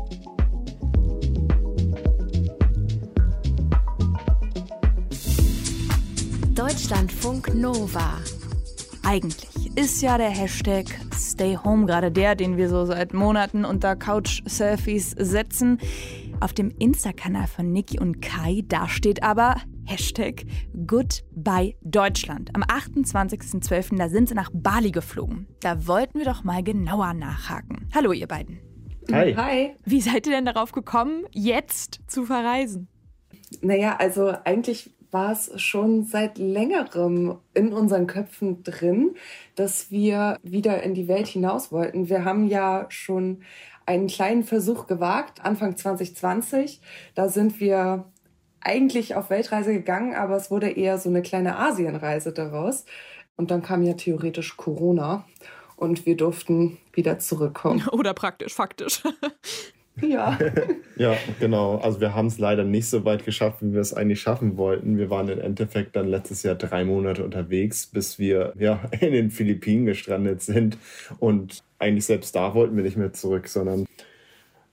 Deutschlandfunk 6.55 7.53
Nova. 7.55 8.19
Eigentlich 9.03 9.54
ist 9.77 10.03
ja 10.03 10.19
der 10.19 10.31
Hashtag 10.31 10.87
Stay 11.13 11.57
Home 11.57 11.87
gerade 11.87 12.13
der, 12.13 12.37
den 12.37 12.57
wir 12.57 12.69
so 12.69 12.85
seit 12.85 13.13
Monaten 13.13 13.65
unter 13.65 13.97
Couch-Selfies 13.97 15.11
setzen. 15.19 15.79
Auf 16.41 16.53
dem 16.53 16.71
Insta-Kanal 16.79 17.49
von 17.49 17.73
Niki 17.73 17.99
und 17.99 18.23
Kai, 18.23 18.63
da 18.69 18.89
steht 18.89 19.25
aber 19.25 19.57
Hashtag 19.85 20.45
Goodbye 20.87 21.75
Deutschland. 21.83 22.51
Am 22.55 22.63
28.12. 22.63 23.97
da 23.99 24.09
sind 24.09 24.29
sie 24.29 24.35
nach 24.35 24.51
Bali 24.53 24.93
geflogen. 24.93 25.49
Da 25.61 25.87
wollten 25.89 26.19
wir 26.19 26.27
doch 26.27 26.45
mal 26.45 26.63
genauer 26.63 27.13
nachhaken. 27.15 27.89
Hallo 27.93 28.13
ihr 28.13 28.29
beiden. 28.29 28.61
Hi. 29.11 29.35
Hi. 29.35 29.77
Wie 29.85 30.01
seid 30.01 30.27
ihr 30.27 30.35
denn 30.35 30.47
darauf 30.47 30.71
gekommen, 30.71 31.25
jetzt 31.33 32.01
zu 32.07 32.25
verreisen? 32.25 32.89
Naja, 33.61 33.97
also 33.97 34.33
eigentlich 34.45 34.95
war 35.15 35.33
es 35.33 35.51
schon 35.63 36.05
seit 36.05 36.37
längerem 36.37 37.39
in 37.55 37.73
unseren 37.73 38.07
Köpfen 38.07 38.63
drin, 38.65 39.15
dass 39.55 39.91
wir 39.91 40.39
wieder 40.43 40.83
in 40.83 40.93
die 40.93 41.09
Welt 41.09 41.29
hinaus 41.29 41.73
wollten. 41.73 42.11
Wir 42.11 42.27
haben 42.27 42.49
ja 42.49 42.85
schon 42.91 43.43
einen 43.87 44.09
kleinen 44.09 44.43
Versuch 44.43 44.87
gewagt, 44.87 45.43
Anfang 45.45 45.77
2020. 45.77 46.81
Da 47.15 47.29
sind 47.29 47.61
wir 47.61 48.05
eigentlich 48.61 49.15
auf 49.15 49.31
Weltreise 49.31 49.73
gegangen, 49.73 50.15
aber 50.15 50.37
es 50.37 50.51
wurde 50.51 50.71
eher 50.71 50.99
so 50.99 51.09
eine 51.09 51.23
kleine 51.23 51.59
Asienreise 51.59 52.33
daraus. 52.33 52.85
Und 53.37 53.51
dann 53.51 53.63
kam 53.63 53.83
ja 53.83 53.95
theoretisch 53.95 54.57
Corona 54.57 55.25
und 55.77 56.07
wir 56.07 56.17
durften 56.17 56.79
wieder 56.93 57.19
zurückkommen. 57.19 57.87
Oder 57.93 58.15
praktisch, 58.15 58.55
faktisch. 58.55 59.03
Ja. 60.01 60.39
ja, 60.97 61.17
genau. 61.39 61.77
Also 61.77 62.01
wir 62.01 62.15
haben 62.15 62.27
es 62.27 62.39
leider 62.39 62.65
nicht 62.65 62.89
so 62.89 63.05
weit 63.05 63.25
geschafft, 63.25 63.63
wie 63.63 63.73
wir 63.73 63.81
es 63.81 63.95
eigentlich 63.95 64.21
schaffen 64.21 64.57
wollten. 64.57 64.99
Wir 64.99 65.11
waren 65.11 65.29
im 65.29 65.41
Endeffekt 65.41 65.95
dann 65.97 66.09
letztes 66.09 66.43
Jahr 66.43 66.57
drei 66.57 66.85
Monate 66.85 67.25
unterwegs, 67.25 67.87
bis 67.87 68.19
wir 68.19 68.53
ja 68.59 68.81
in 69.01 69.13
den 69.13 69.31
Philippinen 69.31 69.87
gestrandet 69.87 70.43
sind. 70.43 70.79
Und 71.19 71.63
eigentlich 71.79 72.07
selbst 72.07 72.35
da 72.35 72.55
wollten 72.55 72.77
wir 72.77 72.83
nicht 72.83 72.97
mehr 72.97 73.13
zurück, 73.13 73.49
sondern 73.49 73.87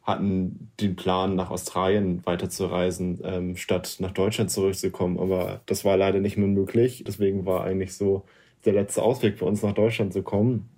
hatten 0.03 0.71
den 0.79 0.95
Plan, 0.95 1.35
nach 1.35 1.51
Australien 1.51 2.25
weiterzureisen, 2.25 3.19
ähm, 3.23 3.55
statt 3.55 3.97
nach 3.99 4.11
Deutschland 4.11 4.49
zurückzukommen. 4.49 5.19
Aber 5.19 5.61
das 5.67 5.85
war 5.85 5.97
leider 5.97 6.19
nicht 6.19 6.37
mehr 6.37 6.47
möglich. 6.47 7.03
Deswegen 7.05 7.45
war 7.45 7.63
eigentlich 7.63 7.95
so 7.95 8.25
der 8.65 8.73
letzte 8.73 9.03
Ausweg 9.03 9.37
für 9.37 9.45
uns, 9.45 9.61
nach 9.61 9.73
Deutschland 9.73 10.13
zu 10.13 10.23
kommen. 10.23 10.69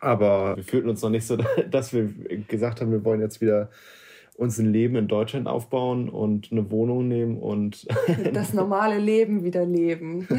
Aber 0.00 0.56
wir 0.56 0.64
fühlten 0.64 0.88
uns 0.88 1.02
noch 1.02 1.10
nicht 1.10 1.26
so, 1.26 1.36
dass 1.70 1.92
wir 1.92 2.06
gesagt 2.48 2.80
haben, 2.80 2.90
wir 2.90 3.04
wollen 3.04 3.20
jetzt 3.20 3.40
wieder 3.40 3.70
uns 4.40 4.58
ein 4.58 4.72
Leben 4.72 4.96
in 4.96 5.06
Deutschland 5.06 5.46
aufbauen 5.46 6.08
und 6.08 6.50
eine 6.50 6.70
Wohnung 6.70 7.06
nehmen 7.06 7.38
und 7.38 7.86
das 8.32 8.54
normale 8.54 8.98
Leben 8.98 9.44
wieder 9.44 9.64
leben. 9.64 10.26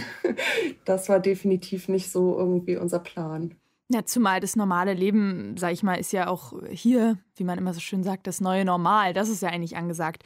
Das 0.84 1.10
war 1.10 1.20
definitiv 1.20 1.88
nicht 1.88 2.12
so 2.12 2.38
irgendwie 2.38 2.76
unser 2.76 3.00
Plan. 3.00 3.54
Ja, 3.90 4.04
zumal 4.04 4.40
das 4.40 4.56
normale 4.56 4.94
Leben, 4.94 5.56
sag 5.58 5.74
ich 5.74 5.84
mal, 5.84 5.96
ist 5.96 6.12
ja 6.12 6.28
auch 6.28 6.54
hier, 6.70 7.20
wie 7.36 7.44
man 7.44 7.60
immer 7.60 7.74
so 7.74 7.80
schön 7.80 8.04
sagt, 8.04 8.26
das 8.26 8.42
neue 8.42 8.66
Normal. 8.66 9.14
Das 9.14 9.30
ist 9.30 9.42
ja 9.44 9.50
eigentlich 9.50 9.78
angesagt. 9.78 10.24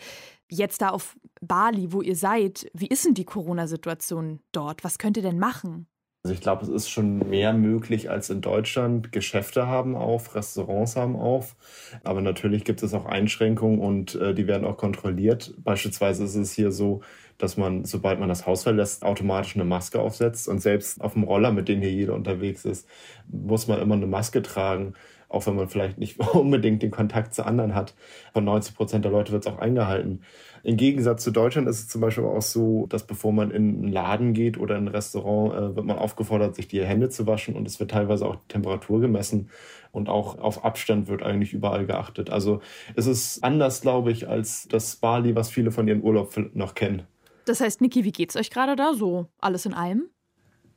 Jetzt 0.49 0.81
da 0.81 0.89
auf 0.89 1.17
Bali, 1.41 1.91
wo 1.91 2.01
ihr 2.01 2.15
seid, 2.15 2.69
wie 2.73 2.87
ist 2.87 3.05
denn 3.05 3.15
die 3.15 3.25
Corona-Situation 3.25 4.39
dort? 4.53 4.83
Was 4.83 4.97
könnt 4.97 5.17
ihr 5.17 5.23
denn 5.23 5.39
machen? 5.39 5.87
Also 6.25 6.33
ich 6.33 6.41
glaube, 6.41 6.63
es 6.63 6.69
ist 6.69 6.89
schon 6.89 7.29
mehr 7.29 7.53
möglich 7.53 8.09
als 8.09 8.31
in 8.31 8.41
Deutschland. 8.41 9.11
Geschäfte 9.11 9.67
haben 9.67 9.95
auf, 9.95 10.33
Restaurants 10.33 10.95
haben 10.95 11.15
auf, 11.15 11.55
aber 12.03 12.19
natürlich 12.19 12.63
gibt 12.63 12.81
es 12.81 12.95
auch 12.95 13.05
Einschränkungen 13.05 13.77
und 13.77 14.15
äh, 14.15 14.33
die 14.33 14.47
werden 14.47 14.65
auch 14.65 14.75
kontrolliert. 14.75 15.53
Beispielsweise 15.63 16.23
ist 16.23 16.33
es 16.33 16.51
hier 16.51 16.71
so, 16.71 17.01
dass 17.37 17.57
man, 17.57 17.85
sobald 17.85 18.19
man 18.19 18.27
das 18.27 18.47
Haus 18.47 18.63
verlässt, 18.63 19.05
automatisch 19.05 19.53
eine 19.53 19.65
Maske 19.65 19.99
aufsetzt 19.99 20.47
und 20.47 20.63
selbst 20.63 20.99
auf 20.99 21.13
dem 21.13 21.25
Roller, 21.25 21.51
mit 21.51 21.67
dem 21.67 21.79
hier 21.79 21.91
jeder 21.91 22.15
unterwegs 22.15 22.65
ist, 22.65 22.87
muss 23.27 23.67
man 23.67 23.79
immer 23.79 23.93
eine 23.93 24.07
Maske 24.07 24.41
tragen 24.41 24.95
auch 25.35 25.45
wenn 25.45 25.55
man 25.55 25.67
vielleicht 25.67 25.97
nicht 25.97 26.19
unbedingt 26.33 26.81
den 26.81 26.91
Kontakt 26.91 27.33
zu 27.33 27.45
anderen 27.45 27.75
hat. 27.75 27.93
Von 28.33 28.45
90 28.45 28.75
Prozent 28.75 29.05
der 29.05 29.11
Leute 29.11 29.31
wird 29.31 29.45
es 29.45 29.51
auch 29.51 29.59
eingehalten. 29.59 30.21
Im 30.63 30.77
Gegensatz 30.77 31.23
zu 31.23 31.29
Deutschland 31.29 31.67
ist 31.67 31.79
es 31.79 31.87
zum 31.89 32.01
Beispiel 32.01 32.23
auch 32.23 32.41
so, 32.41 32.87
dass 32.87 33.05
bevor 33.05 33.31
man 33.31 33.51
in 33.51 33.83
einen 33.83 33.87
Laden 33.91 34.33
geht 34.33 34.57
oder 34.57 34.77
in 34.77 34.85
ein 34.85 34.87
Restaurant, 34.87 35.53
äh, 35.53 35.75
wird 35.75 35.85
man 35.85 35.97
aufgefordert, 35.97 36.55
sich 36.55 36.67
die 36.67 36.83
Hände 36.83 37.09
zu 37.09 37.27
waschen 37.27 37.55
und 37.55 37.67
es 37.67 37.79
wird 37.79 37.91
teilweise 37.91 38.25
auch 38.25 38.37
Temperatur 38.47 38.99
gemessen 38.99 39.49
und 39.91 40.09
auch 40.09 40.39
auf 40.39 40.65
Abstand 40.65 41.07
wird 41.07 41.21
eigentlich 41.21 41.53
überall 41.53 41.85
geachtet. 41.85 42.29
Also 42.29 42.61
es 42.95 43.05
ist 43.05 43.43
anders, 43.43 43.81
glaube 43.81 44.11
ich, 44.11 44.27
als 44.27 44.67
das 44.67 44.95
Bali, 44.95 45.35
was 45.35 45.49
viele 45.49 45.71
von 45.71 45.87
ihren 45.87 46.01
Urlaub 46.01 46.33
noch 46.53 46.73
kennen. 46.73 47.03
Das 47.45 47.61
heißt, 47.61 47.81
Niki, 47.81 48.03
wie 48.03 48.11
geht's 48.11 48.35
euch 48.35 48.49
gerade 48.49 48.75
da 48.75 48.93
so? 48.93 49.27
Alles 49.39 49.67
in 49.67 49.73
allem? 49.75 50.09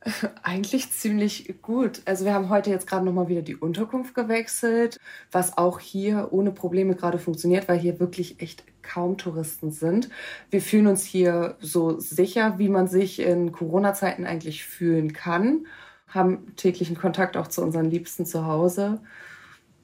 Eigentlich 0.43 0.91
ziemlich 0.91 1.55
gut. 1.61 2.01
Also 2.05 2.25
wir 2.25 2.33
haben 2.33 2.49
heute 2.49 2.69
jetzt 2.69 2.87
gerade 2.87 3.05
noch 3.05 3.13
mal 3.13 3.27
wieder 3.27 3.41
die 3.41 3.55
Unterkunft 3.55 4.15
gewechselt, 4.15 4.97
was 5.31 5.57
auch 5.57 5.79
hier 5.79 6.29
ohne 6.31 6.51
Probleme 6.51 6.95
gerade 6.95 7.19
funktioniert, 7.19 7.67
weil 7.67 7.79
hier 7.79 7.99
wirklich 7.99 8.41
echt 8.41 8.63
kaum 8.81 9.17
Touristen 9.17 9.71
sind. 9.71 10.09
Wir 10.49 10.61
fühlen 10.61 10.87
uns 10.87 11.03
hier 11.03 11.57
so 11.59 11.99
sicher, 11.99 12.57
wie 12.59 12.69
man 12.69 12.87
sich 12.87 13.19
in 13.19 13.51
Corona-Zeiten 13.51 14.25
eigentlich 14.25 14.63
fühlen 14.63 15.13
kann, 15.13 15.67
haben 16.07 16.55
täglichen 16.55 16.97
Kontakt 16.97 17.37
auch 17.37 17.47
zu 17.47 17.61
unseren 17.61 17.89
Liebsten 17.89 18.25
zu 18.25 18.45
Hause. 18.45 19.01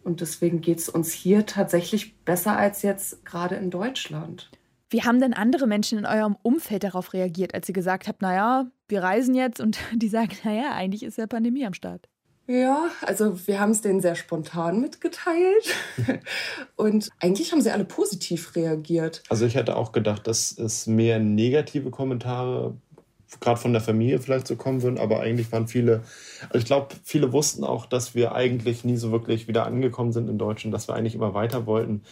Und 0.03 0.21
deswegen 0.21 0.61
geht 0.61 0.79
es 0.79 0.89
uns 0.89 1.11
hier 1.11 1.45
tatsächlich 1.45 2.17
besser 2.19 2.57
als 2.57 2.83
jetzt 2.83 3.25
gerade 3.25 3.55
in 3.55 3.69
Deutschland. 3.69 4.49
Wie 4.95 5.03
haben 5.03 5.19
denn 5.19 5.33
andere 5.33 5.67
Menschen 5.67 5.97
in 5.99 6.05
eurem 6.05 6.37
Umfeld 6.41 6.85
darauf 6.85 7.11
reagiert, 7.11 7.53
als 7.53 7.67
ihr 7.67 7.73
gesagt 7.73 8.07
habt, 8.07 8.21
naja, 8.21 8.67
wir 8.87 9.03
reisen 9.03 9.35
jetzt 9.35 9.59
und 9.59 9.77
die 9.93 10.07
sagen, 10.07 10.31
naja, 10.45 10.71
eigentlich 10.71 11.03
ist 11.03 11.17
ja 11.17 11.27
Pandemie 11.27 11.65
am 11.65 11.73
Start? 11.73 12.07
Ja, 12.47 12.85
also 13.01 13.45
wir 13.45 13.59
haben 13.59 13.71
es 13.71 13.81
denen 13.81 13.99
sehr 13.99 14.15
spontan 14.15 14.79
mitgeteilt 14.79 15.75
und 16.77 17.09
eigentlich 17.19 17.51
haben 17.51 17.59
sie 17.59 17.71
alle 17.71 17.83
positiv 17.83 18.55
reagiert. 18.55 19.21
Also 19.27 19.45
ich 19.45 19.55
hätte 19.55 19.75
auch 19.75 19.91
gedacht, 19.91 20.27
dass 20.27 20.57
es 20.57 20.87
mehr 20.87 21.19
negative 21.19 21.89
Kommentare 21.89 22.77
gerade 23.41 23.59
von 23.59 23.73
der 23.73 23.81
Familie 23.81 24.19
vielleicht 24.19 24.47
so 24.47 24.55
kommen 24.55 24.81
würden, 24.81 24.97
aber 24.97 25.19
eigentlich 25.19 25.51
waren 25.51 25.67
viele, 25.67 26.03
also 26.43 26.59
ich 26.59 26.65
glaube, 26.65 26.95
viele 27.03 27.33
wussten 27.33 27.65
auch, 27.65 27.85
dass 27.85 28.15
wir 28.15 28.33
eigentlich 28.33 28.85
nie 28.85 28.95
so 28.95 29.11
wirklich 29.11 29.49
wieder 29.49 29.65
angekommen 29.65 30.13
sind 30.13 30.29
in 30.29 30.37
Deutschland, 30.37 30.73
dass 30.73 30.87
wir 30.87 30.95
eigentlich 30.95 31.15
immer 31.15 31.33
weiter 31.33 31.65
wollten 31.65 32.03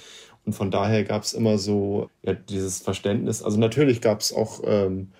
und 0.45 0.53
von 0.53 0.71
daher 0.71 1.03
gab 1.03 1.23
es 1.23 1.33
immer 1.33 1.57
so 1.57 2.09
ja, 2.21 2.33
dieses 2.33 2.79
Verständnis. 2.79 3.43
Also 3.43 3.57
natürlich 3.57 4.01
gab 4.01 4.19
es 4.19 4.33
auch 4.33 4.61
ähm, 4.65 5.11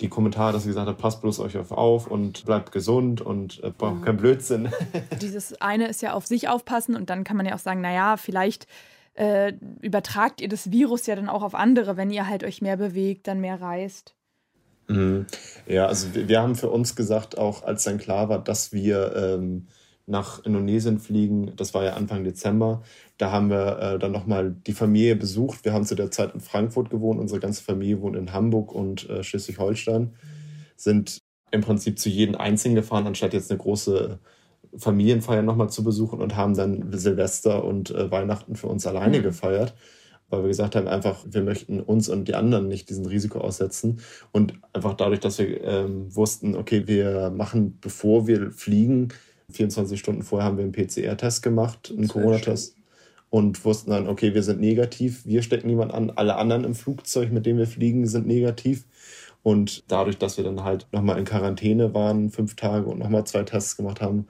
die 0.00 0.08
Kommentare, 0.08 0.52
dass 0.52 0.62
sie 0.62 0.68
gesagt 0.68 0.88
hat, 0.88 0.98
passt 0.98 1.20
bloß 1.20 1.40
euch 1.40 1.56
auf 1.56 2.06
und 2.06 2.44
bleibt 2.44 2.70
gesund 2.70 3.20
und 3.20 3.62
äh, 3.64 3.70
braucht 3.70 3.96
mhm. 3.96 4.04
keinen 4.04 4.16
Blödsinn. 4.18 4.68
Dieses 5.20 5.60
eine 5.60 5.88
ist 5.88 6.02
ja 6.02 6.12
auf 6.12 6.26
sich 6.26 6.48
aufpassen 6.48 6.94
und 6.94 7.10
dann 7.10 7.24
kann 7.24 7.36
man 7.36 7.46
ja 7.46 7.54
auch 7.54 7.60
sagen, 7.60 7.80
naja, 7.80 8.16
vielleicht 8.16 8.66
äh, 9.14 9.52
übertragt 9.80 10.40
ihr 10.40 10.48
das 10.48 10.70
Virus 10.70 11.06
ja 11.06 11.16
dann 11.16 11.28
auch 11.28 11.42
auf 11.42 11.56
andere, 11.56 11.96
wenn 11.96 12.10
ihr 12.10 12.28
halt 12.28 12.44
euch 12.44 12.62
mehr 12.62 12.76
bewegt, 12.76 13.26
dann 13.26 13.40
mehr 13.40 13.60
reist. 13.60 14.14
Mhm. 14.86 15.26
Ja, 15.66 15.86
also 15.86 16.14
wir, 16.14 16.28
wir, 16.28 16.40
haben 16.40 16.54
für 16.54 16.70
uns 16.70 16.94
gesagt, 16.94 17.36
auch 17.36 17.64
als 17.64 17.82
dann 17.82 17.98
klar 17.98 18.28
war, 18.28 18.38
dass 18.38 18.72
wir 18.72 19.14
ähm, 19.16 19.66
nach 20.08 20.44
Indonesien 20.44 20.98
fliegen, 20.98 21.52
das 21.56 21.74
war 21.74 21.84
ja 21.84 21.92
Anfang 21.92 22.24
Dezember, 22.24 22.82
da 23.18 23.32
haben 23.32 23.50
wir 23.50 23.78
äh, 23.78 23.98
dann 23.98 24.12
nochmal 24.12 24.54
die 24.66 24.72
Familie 24.72 25.16
besucht. 25.16 25.64
Wir 25.64 25.72
haben 25.72 25.84
zu 25.84 25.96
der 25.96 26.10
Zeit 26.10 26.34
in 26.34 26.40
Frankfurt 26.40 26.88
gewohnt. 26.88 27.18
Unsere 27.18 27.40
ganze 27.40 27.64
Familie 27.64 28.00
wohnt 28.00 28.16
in 28.16 28.32
Hamburg 28.32 28.72
und 28.72 29.10
äh, 29.10 29.24
Schleswig-Holstein. 29.24 30.14
Sind 30.76 31.18
im 31.50 31.62
Prinzip 31.62 31.98
zu 31.98 32.08
jedem 32.08 32.36
Einzelnen 32.36 32.76
gefahren, 32.76 33.06
anstatt 33.06 33.34
jetzt 33.34 33.50
eine 33.50 33.58
große 33.58 34.20
Familienfeier 34.76 35.42
nochmal 35.42 35.70
zu 35.70 35.82
besuchen 35.82 36.20
und 36.20 36.36
haben 36.36 36.54
dann 36.54 36.92
Silvester 36.92 37.64
und 37.64 37.90
äh, 37.90 38.10
Weihnachten 38.10 38.54
für 38.54 38.68
uns 38.68 38.86
alleine 38.86 39.18
mhm. 39.18 39.22
gefeiert. 39.22 39.74
Weil 40.30 40.42
wir 40.42 40.48
gesagt 40.48 40.76
haben, 40.76 40.86
einfach, 40.86 41.24
wir 41.26 41.42
möchten 41.42 41.80
uns 41.80 42.08
und 42.08 42.28
die 42.28 42.34
anderen 42.34 42.68
nicht 42.68 42.90
diesem 42.90 43.06
Risiko 43.06 43.40
aussetzen. 43.40 44.00
Und 44.30 44.54
einfach 44.74 44.94
dadurch, 44.94 45.20
dass 45.20 45.38
wir 45.38 45.64
ähm, 45.64 46.14
wussten, 46.14 46.54
okay, 46.54 46.86
wir 46.86 47.30
machen, 47.30 47.78
bevor 47.80 48.26
wir 48.26 48.50
fliegen, 48.50 49.08
24 49.50 49.98
Stunden 49.98 50.22
vorher 50.22 50.46
haben 50.46 50.58
wir 50.58 50.64
einen 50.64 50.72
PCR-Test 50.72 51.42
gemacht, 51.42 51.92
einen 51.96 52.08
Corona-Test 52.08 52.76
und 53.30 53.64
wussten 53.64 53.90
dann, 53.90 54.08
okay, 54.08 54.34
wir 54.34 54.42
sind 54.42 54.60
negativ, 54.60 55.24
wir 55.26 55.42
stecken 55.42 55.68
niemand 55.68 55.92
an, 55.92 56.10
alle 56.10 56.36
anderen 56.36 56.64
im 56.64 56.74
Flugzeug, 56.74 57.32
mit 57.32 57.46
dem 57.46 57.58
wir 57.58 57.66
fliegen, 57.66 58.06
sind 58.06 58.26
negativ. 58.26 58.86
Und 59.42 59.84
dadurch, 59.88 60.18
dass 60.18 60.36
wir 60.36 60.44
dann 60.44 60.64
halt 60.64 60.86
nochmal 60.92 61.18
in 61.18 61.24
Quarantäne 61.24 61.94
waren, 61.94 62.30
fünf 62.30 62.56
Tage 62.56 62.86
und 62.86 62.98
nochmal 62.98 63.24
zwei 63.24 63.42
Tests 63.44 63.76
gemacht 63.76 64.00
haben, 64.00 64.26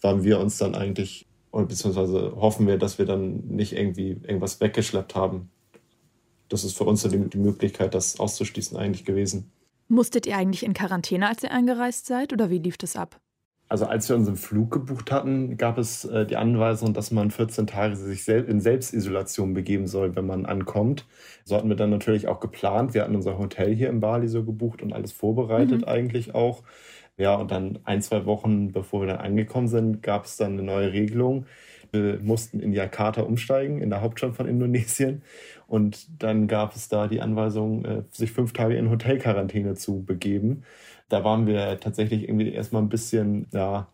waren 0.00 0.24
wir 0.24 0.38
uns 0.40 0.58
dann 0.58 0.74
eigentlich, 0.74 1.26
oder 1.52 1.66
beziehungsweise 1.66 2.34
hoffen 2.36 2.66
wir, 2.66 2.78
dass 2.78 2.98
wir 2.98 3.06
dann 3.06 3.46
nicht 3.48 3.72
irgendwie 3.72 4.10
irgendwas 4.22 4.60
weggeschleppt 4.60 5.14
haben. 5.14 5.50
Das 6.48 6.64
ist 6.64 6.76
für 6.76 6.84
uns 6.84 7.02
die, 7.02 7.18
die 7.18 7.38
Möglichkeit, 7.38 7.94
das 7.94 8.20
auszuschließen 8.20 8.76
eigentlich 8.76 9.04
gewesen. 9.04 9.50
Musstet 9.88 10.26
ihr 10.26 10.36
eigentlich 10.36 10.64
in 10.64 10.74
Quarantäne, 10.74 11.28
als 11.28 11.42
ihr 11.42 11.50
eingereist 11.50 12.06
seid, 12.06 12.32
oder 12.32 12.50
wie 12.50 12.58
lief 12.58 12.76
das 12.76 12.96
ab? 12.96 13.20
Also 13.68 13.86
als 13.86 14.06
wir 14.08 14.16
unseren 14.16 14.36
Flug 14.36 14.70
gebucht 14.70 15.10
hatten, 15.10 15.56
gab 15.56 15.78
es 15.78 16.04
äh, 16.04 16.26
die 16.26 16.36
Anweisung, 16.36 16.92
dass 16.92 17.10
man 17.10 17.30
14 17.30 17.66
Tage 17.66 17.96
sich 17.96 18.24
sel 18.24 18.44
in 18.44 18.60
Selbstisolation 18.60 19.54
begeben 19.54 19.86
soll, 19.86 20.14
wenn 20.14 20.26
man 20.26 20.44
ankommt. 20.44 21.06
So 21.44 21.56
hatten 21.56 21.70
wir 21.70 21.76
dann 21.76 21.88
natürlich 21.88 22.28
auch 22.28 22.40
geplant. 22.40 22.92
Wir 22.92 23.02
hatten 23.02 23.16
unser 23.16 23.38
Hotel 23.38 23.74
hier 23.74 23.88
in 23.88 24.00
Bali 24.00 24.28
so 24.28 24.44
gebucht 24.44 24.82
und 24.82 24.92
alles 24.92 25.12
vorbereitet 25.12 25.82
mhm. 25.82 25.88
eigentlich 25.88 26.34
auch. 26.34 26.62
Ja, 27.16 27.34
und 27.36 27.50
dann 27.50 27.78
ein, 27.84 28.02
zwei 28.02 28.26
Wochen 28.26 28.72
bevor 28.72 29.02
wir 29.02 29.06
dann 29.08 29.18
angekommen 29.18 29.68
sind, 29.68 30.02
gab 30.02 30.26
es 30.26 30.36
dann 30.36 30.52
eine 30.52 30.62
neue 30.62 30.92
Regelung. 30.92 31.46
Wir 31.92 32.18
mussten 32.22 32.60
in 32.60 32.72
Jakarta 32.72 33.22
umsteigen, 33.22 33.80
in 33.80 33.90
der 33.90 34.00
Hauptstadt 34.00 34.34
von 34.34 34.48
Indonesien. 34.48 35.22
Und 35.66 36.22
dann 36.22 36.46
gab 36.46 36.74
es 36.74 36.88
da 36.88 37.06
die 37.06 37.20
Anweisung, 37.20 37.84
äh, 37.84 38.02
sich 38.10 38.32
fünf 38.32 38.52
Tage 38.52 38.76
in 38.76 38.90
Hotelquarantäne 38.90 39.74
zu 39.74 40.02
begeben 40.02 40.64
da 41.12 41.24
waren 41.24 41.46
wir 41.46 41.78
tatsächlich 41.78 42.24
irgendwie 42.24 42.52
erstmal 42.52 42.82
ein 42.82 42.88
bisschen, 42.88 43.46
ja. 43.52 43.86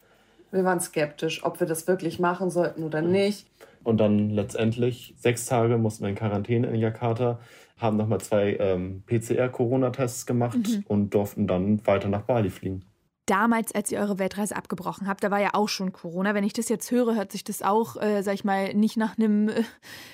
Wir 0.50 0.64
waren 0.64 0.80
skeptisch, 0.80 1.44
ob 1.44 1.60
wir 1.60 1.66
das 1.66 1.86
wirklich 1.86 2.18
machen 2.20 2.50
sollten 2.50 2.84
oder 2.84 3.02
nicht. 3.02 3.46
Und 3.84 3.98
dann 3.98 4.30
letztendlich 4.30 5.14
sechs 5.18 5.46
Tage 5.46 5.78
mussten 5.78 6.04
wir 6.04 6.10
in 6.10 6.14
Quarantäne 6.14 6.68
in 6.68 6.76
Jakarta, 6.76 7.38
haben 7.76 7.96
nochmal 7.96 8.20
zwei 8.20 8.56
ähm, 8.60 9.02
PCR-Corona-Tests 9.06 10.26
gemacht 10.26 10.56
mhm. 10.56 10.84
und 10.88 11.14
durften 11.14 11.46
dann 11.46 11.86
weiter 11.86 12.08
nach 12.08 12.22
Bali 12.22 12.50
fliegen. 12.50 12.84
Damals, 13.26 13.74
als 13.74 13.92
ihr 13.92 13.98
eure 13.98 14.18
Weltreise 14.18 14.56
abgebrochen 14.56 15.06
habt, 15.06 15.22
da 15.22 15.30
war 15.30 15.40
ja 15.40 15.50
auch 15.52 15.68
schon 15.68 15.92
Corona. 15.92 16.34
Wenn 16.34 16.44
ich 16.44 16.54
das 16.54 16.68
jetzt 16.68 16.90
höre, 16.90 17.14
hört 17.14 17.30
sich 17.30 17.44
das 17.44 17.62
auch, 17.62 18.00
äh, 18.00 18.22
sag 18.22 18.34
ich 18.34 18.44
mal, 18.44 18.74
nicht 18.74 18.96
nach 18.96 19.18
einem 19.18 19.50
äh, 19.50 19.62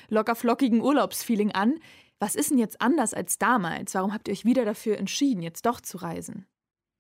lockerflockigen 0.09 0.81
Urlaubsfeeling 0.81 1.53
an. 1.53 1.75
Was 2.19 2.35
ist 2.35 2.51
denn 2.51 2.59
jetzt 2.59 2.81
anders 2.81 3.15
als 3.15 3.39
damals? 3.39 3.95
Warum 3.95 4.13
habt 4.13 4.29
ihr 4.29 4.33
euch 4.33 4.45
wieder 4.45 4.65
dafür 4.65 4.99
entschieden, 4.99 5.43
jetzt 5.43 5.65
doch 5.65 5.81
zu 5.81 5.99
reisen? 5.99 6.47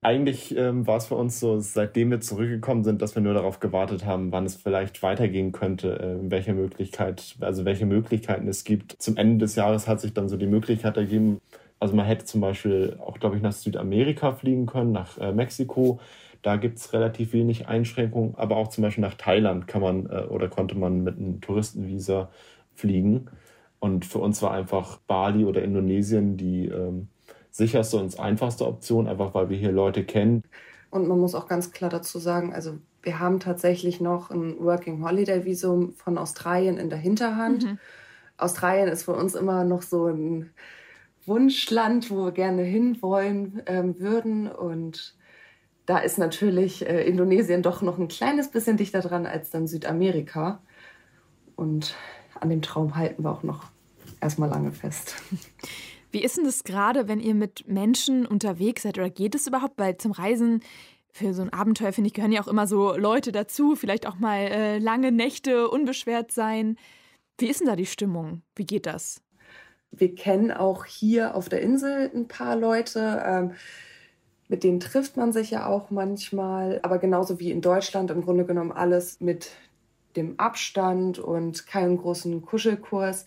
Eigentlich 0.05 0.57
ähm, 0.57 0.87
war 0.87 0.99
es 0.99 1.07
für 1.07 1.14
uns 1.14 1.40
so, 1.40 1.59
seitdem 1.61 2.11
wir 2.11 2.21
zurückgekommen 2.21 2.85
sind, 2.85 3.01
dass 3.03 3.14
wir 3.14 3.23
nur 3.23 3.35
darauf 3.35 3.59
gewartet 3.61 4.05
haben, 4.05 4.33
wann 4.33 4.45
es 4.45 4.55
vielleicht 4.57 5.03
weitergehen 5.03 5.53
könnte, 5.53 5.99
äh, 5.99 6.31
welche 6.31 6.53
Möglichkeit, 6.53 7.37
also 7.40 7.64
welche 7.64 7.87
Möglichkeiten 7.87 8.47
es 8.49 8.64
gibt. 8.64 8.97
Zum 8.99 9.17
Ende 9.17 9.38
des 9.38 9.57
Jahres 9.57 9.88
hat 9.88 10.01
sich 10.01 10.12
dann 10.12 10.29
so 10.29 10.37
die 10.37 10.47
Möglichkeit 10.47 10.97
ergeben, 10.97 11.40
also 11.81 11.95
man 11.97 12.07
hätte 12.07 12.25
zum 12.25 12.40
Beispiel 12.40 12.97
auch, 13.01 13.19
glaube 13.19 13.37
ich, 13.37 13.43
nach 13.43 13.53
Südamerika 13.53 14.33
fliegen 14.33 14.67
können, 14.67 14.93
nach 14.93 15.19
äh, 15.19 15.33
Mexiko. 15.33 16.01
Da 16.43 16.57
gibt 16.57 16.79
es 16.79 16.93
relativ 16.93 17.33
wenig 17.33 17.69
Einschränkungen, 17.69 18.35
aber 18.37 18.57
auch 18.57 18.69
zum 18.69 18.83
Beispiel 18.83 19.03
nach 19.03 19.14
Thailand 19.14 19.67
kann 19.67 19.83
man 19.83 20.07
äh, 20.07 20.25
oder 20.29 20.49
konnte 20.49 20.77
man 20.77 21.03
mit 21.03 21.17
einem 21.19 21.40
Touristenvisa 21.40 22.31
fliegen. 22.75 23.27
Und 23.81 24.05
für 24.05 24.19
uns 24.19 24.43
war 24.43 24.53
einfach 24.53 24.99
Bali 25.07 25.45
oder 25.45 25.62
Indonesien 25.62 26.37
die 26.37 26.69
ähm, 26.69 27.09
sicherste 27.55 27.99
und 27.99 28.19
einfachste 28.19 28.67
Option, 28.67 29.07
einfach 29.07 29.33
weil 29.33 29.49
wir 29.49 29.57
hier 29.57 29.71
Leute 29.71 30.05
kennen. 30.05 30.43
Und 30.90 31.07
man 31.07 31.21
muss 31.21 31.37
auch 31.37 31.47
ganz 31.47 31.71
klar 31.71 31.88
dazu 31.88 32.19
sagen, 32.19 32.53
also 32.53 32.79
wir 33.03 33.21
haben 33.21 33.38
tatsächlich 33.38 34.01
noch 34.01 34.31
ein 34.31 34.59
Working 34.59 35.05
Holiday 35.05 35.45
Visum 35.45 35.95
von 35.95 36.19
Australien 36.19 36.79
in 36.79 36.90
der 36.90 36.99
Hinterhand. 36.99 37.64
Mhm. 37.64 37.79
Australien 38.38 38.88
ist 38.88 39.05
für 39.05 39.12
uns 39.12 39.37
immer 39.37 39.62
noch 39.62 39.83
so 39.83 40.07
ein 40.07 40.51
Wunschland, 41.27 42.11
wo 42.11 42.25
wir 42.25 42.33
gerne 42.33 42.62
hinwollen 42.62 43.62
ähm, 43.67 44.01
würden. 44.01 44.49
Und 44.49 45.14
da 45.87 45.99
ist 45.99 46.19
natürlich 46.19 46.88
äh, 46.88 47.05
Indonesien 47.05 47.62
doch 47.62 47.83
noch 47.83 47.99
ein 47.99 48.09
kleines 48.09 48.51
bisschen 48.51 48.77
dichter 48.77 49.01
dran 49.01 49.27
als 49.27 49.51
dann 49.51 49.69
Südamerika. 49.69 50.61
Und 51.55 51.95
an 52.40 52.51
dem 52.51 52.62
Traum 52.62 52.97
halten 52.97 53.23
wir 53.23 53.31
auch 53.31 53.45
noch 53.45 53.67
erstmal 54.21 54.49
lange 54.49 54.73
fest. 54.73 55.14
Wie 56.14 56.22
ist 56.22 56.37
denn 56.37 56.44
das 56.44 56.62
gerade, 56.62 57.09
wenn 57.09 57.18
ihr 57.18 57.35
mit 57.35 57.66
Menschen 57.66 58.24
unterwegs 58.24 58.85
seid 58.85 58.98
oder 58.98 59.11
geht 59.11 59.35
es 59.35 59.48
überhaupt? 59.48 59.81
Weil 59.81 59.96
zum 59.96 60.12
Reisen 60.12 60.61
Für 61.11 61.35
so 61.35 61.42
ein 61.42 61.53
Abenteuer, 61.53 61.92
finde 61.92 62.07
ich, 62.07 62.14
gehören 62.14 62.31
ja 62.31 62.40
auch 62.40 62.46
immer 62.46 62.68
so 62.68 62.96
Leute 62.96 63.33
dazu, 63.33 63.74
vielleicht 63.74 64.07
auch 64.07 64.16
mal 64.20 64.38
äh, 64.38 64.79
lange 64.79 65.11
Nächte 65.11 65.68
unbeschwert 65.68 66.31
sein. 66.31 66.77
Wie 67.38 67.48
ist 67.48 67.61
denn 67.61 67.66
da 67.66 67.74
die 67.74 67.87
Stimmung? 67.87 68.42
Wie 68.55 68.64
geht 68.64 68.87
das? 68.87 69.22
Wir 69.90 70.14
kennen 70.14 70.53
auch 70.53 70.85
hier 70.85 71.35
auf 71.35 71.48
der 71.48 71.62
Insel 71.62 72.12
ein 72.14 72.29
paar 72.29 72.55
Leute. 72.55 73.20
Ähm, 73.27 73.53
mit 74.48 74.62
denen 74.62 74.79
trifft 74.79 75.16
man 75.16 75.33
sich 75.33 75.50
ja 75.50 75.66
auch 75.66 75.90
manchmal. 75.90 76.79
Aber 76.85 76.98
genauso 76.98 77.40
wie 77.40 77.50
in 77.50 77.61
Deutschland 77.61 78.12
im 78.12 78.22
Grunde 78.22 78.44
genommen 78.44 78.70
alles 78.70 79.20
mit 79.20 79.50
dem 80.14 80.38
Abstand 80.38 81.18
und 81.18 81.66
keinen 81.66 81.96
großen 81.96 82.42
Kuschelkurs. 82.42 83.24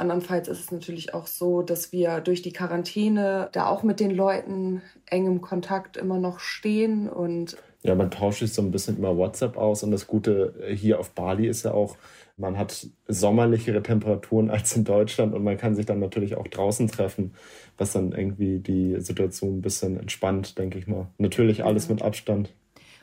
Andernfalls 0.00 0.48
ist 0.48 0.60
es 0.60 0.72
natürlich 0.72 1.14
auch 1.14 1.26
so, 1.26 1.62
dass 1.62 1.92
wir 1.92 2.20
durch 2.20 2.42
die 2.42 2.52
Quarantäne 2.52 3.50
da 3.52 3.66
auch 3.66 3.82
mit 3.82 4.00
den 4.00 4.10
Leuten 4.10 4.82
eng 5.06 5.26
im 5.26 5.40
Kontakt 5.40 5.96
immer 5.96 6.18
noch 6.18 6.40
stehen 6.40 7.08
und 7.08 7.56
ja, 7.82 7.94
man 7.94 8.10
tauscht 8.10 8.40
sich 8.40 8.52
so 8.52 8.60
ein 8.60 8.70
bisschen 8.70 8.98
über 8.98 9.16
WhatsApp 9.16 9.56
aus 9.56 9.82
und 9.82 9.90
das 9.90 10.06
Gute 10.06 10.52
hier 10.74 11.00
auf 11.00 11.12
Bali 11.12 11.48
ist 11.48 11.64
ja 11.64 11.72
auch, 11.72 11.96
man 12.36 12.58
hat 12.58 12.86
sommerlichere 13.08 13.82
Temperaturen 13.82 14.50
als 14.50 14.76
in 14.76 14.84
Deutschland 14.84 15.34
und 15.34 15.44
man 15.44 15.56
kann 15.56 15.74
sich 15.74 15.86
dann 15.86 15.98
natürlich 15.98 16.36
auch 16.36 16.46
draußen 16.46 16.88
treffen, 16.88 17.34
was 17.78 17.92
dann 17.92 18.12
irgendwie 18.12 18.58
die 18.58 19.00
Situation 19.00 19.58
ein 19.58 19.62
bisschen 19.62 19.98
entspannt, 19.98 20.58
denke 20.58 20.78
ich 20.78 20.86
mal. 20.86 21.06
Natürlich 21.16 21.64
alles 21.64 21.88
mit 21.88 22.02
Abstand. 22.02 22.52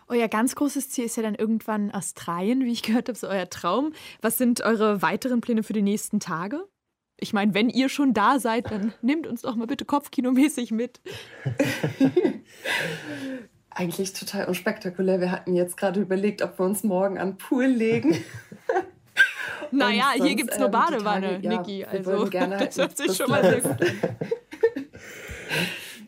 Euer 0.09 0.27
ganz 0.27 0.55
großes 0.55 0.89
Ziel 0.91 1.05
ist 1.05 1.17
ja 1.17 1.23
dann 1.23 1.35
irgendwann 1.35 1.91
Australien, 1.91 2.63
wie 2.63 2.71
ich 2.71 2.83
gehört 2.83 3.09
habe, 3.09 3.17
so 3.17 3.27
euer 3.27 3.49
Traum. 3.49 3.93
Was 4.21 4.37
sind 4.37 4.61
eure 4.61 5.01
weiteren 5.01 5.41
Pläne 5.41 5.63
für 5.63 5.73
die 5.73 5.81
nächsten 5.81 6.19
Tage? 6.19 6.63
Ich 7.19 7.33
meine, 7.33 7.53
wenn 7.53 7.69
ihr 7.69 7.89
schon 7.89 8.13
da 8.13 8.39
seid, 8.39 8.69
dann 8.69 8.93
nehmt 9.01 9.25
uns 9.25 9.41
doch 9.41 9.55
mal 9.55 9.65
bitte 9.65 9.85
Kopfkinomäßig 9.85 10.71
mit. 10.71 11.01
Eigentlich 13.71 14.13
total 14.13 14.45
unspektakulär. 14.45 15.19
Wir 15.19 15.31
hatten 15.31 15.55
jetzt 15.55 15.77
gerade 15.77 15.99
überlegt, 15.99 16.41
ob 16.41 16.59
wir 16.59 16.65
uns 16.65 16.83
morgen 16.83 17.17
an 17.17 17.31
den 17.31 17.37
Pool 17.37 17.65
legen. 17.65 18.23
naja, 19.71 20.11
hier 20.15 20.35
gibt 20.35 20.51
es 20.51 20.59
nur 20.59 20.67
ähm, 20.67 20.71
Badewanne, 20.71 21.41
Tage, 21.41 21.47
Niki. 21.47 21.79
Ja, 21.79 21.87
also, 21.87 22.25
gerne 22.25 22.57
das 22.65 22.77
hört 22.77 22.97
sich 22.97 23.15
schon 23.15 23.29
mal 23.29 23.43
sehr 23.43 23.61
gut 23.61 23.77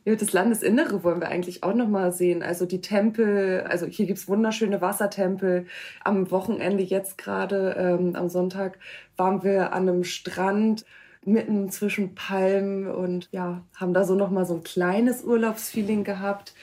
Ja, 0.10 0.16
das 0.16 0.34
Landesinnere 0.34 1.04
wollen 1.04 1.22
wir 1.22 1.28
eigentlich 1.28 1.62
auch 1.62 1.76
noch 1.76 1.88
mal 1.88 2.12
sehen. 2.12 2.42
Also 2.42 2.66
die 2.66 2.82
Tempel, 2.82 3.64
also 3.70 3.86
hier 3.86 4.08
gibt 4.08 4.18
es 4.18 4.28
wunderschöne 4.28 4.82
Wassertempel. 4.82 5.68
Am 6.04 6.32
Wochenende 6.32 6.82
jetzt 6.82 7.20
gerade, 7.20 7.76
ähm, 7.78 8.16
am 8.16 8.28
Sonntag, 8.28 8.80
waren 9.18 9.44
wir 9.44 9.72
an 9.72 9.88
einem 9.88 10.04
Strand 10.04 10.84
mitten 11.24 11.70
zwischen 11.70 12.16
Palmen 12.16 12.88
und 12.88 13.30
ja, 13.32 13.64
haben 13.76 13.94
da 13.94 14.04
so 14.04 14.16
noch 14.16 14.32
mal 14.32 14.46
so 14.46 14.56
ein 14.56 14.64
kleines 14.64 15.24
Urlaubsfeeling 15.24 16.04
gehabt. 16.04 16.56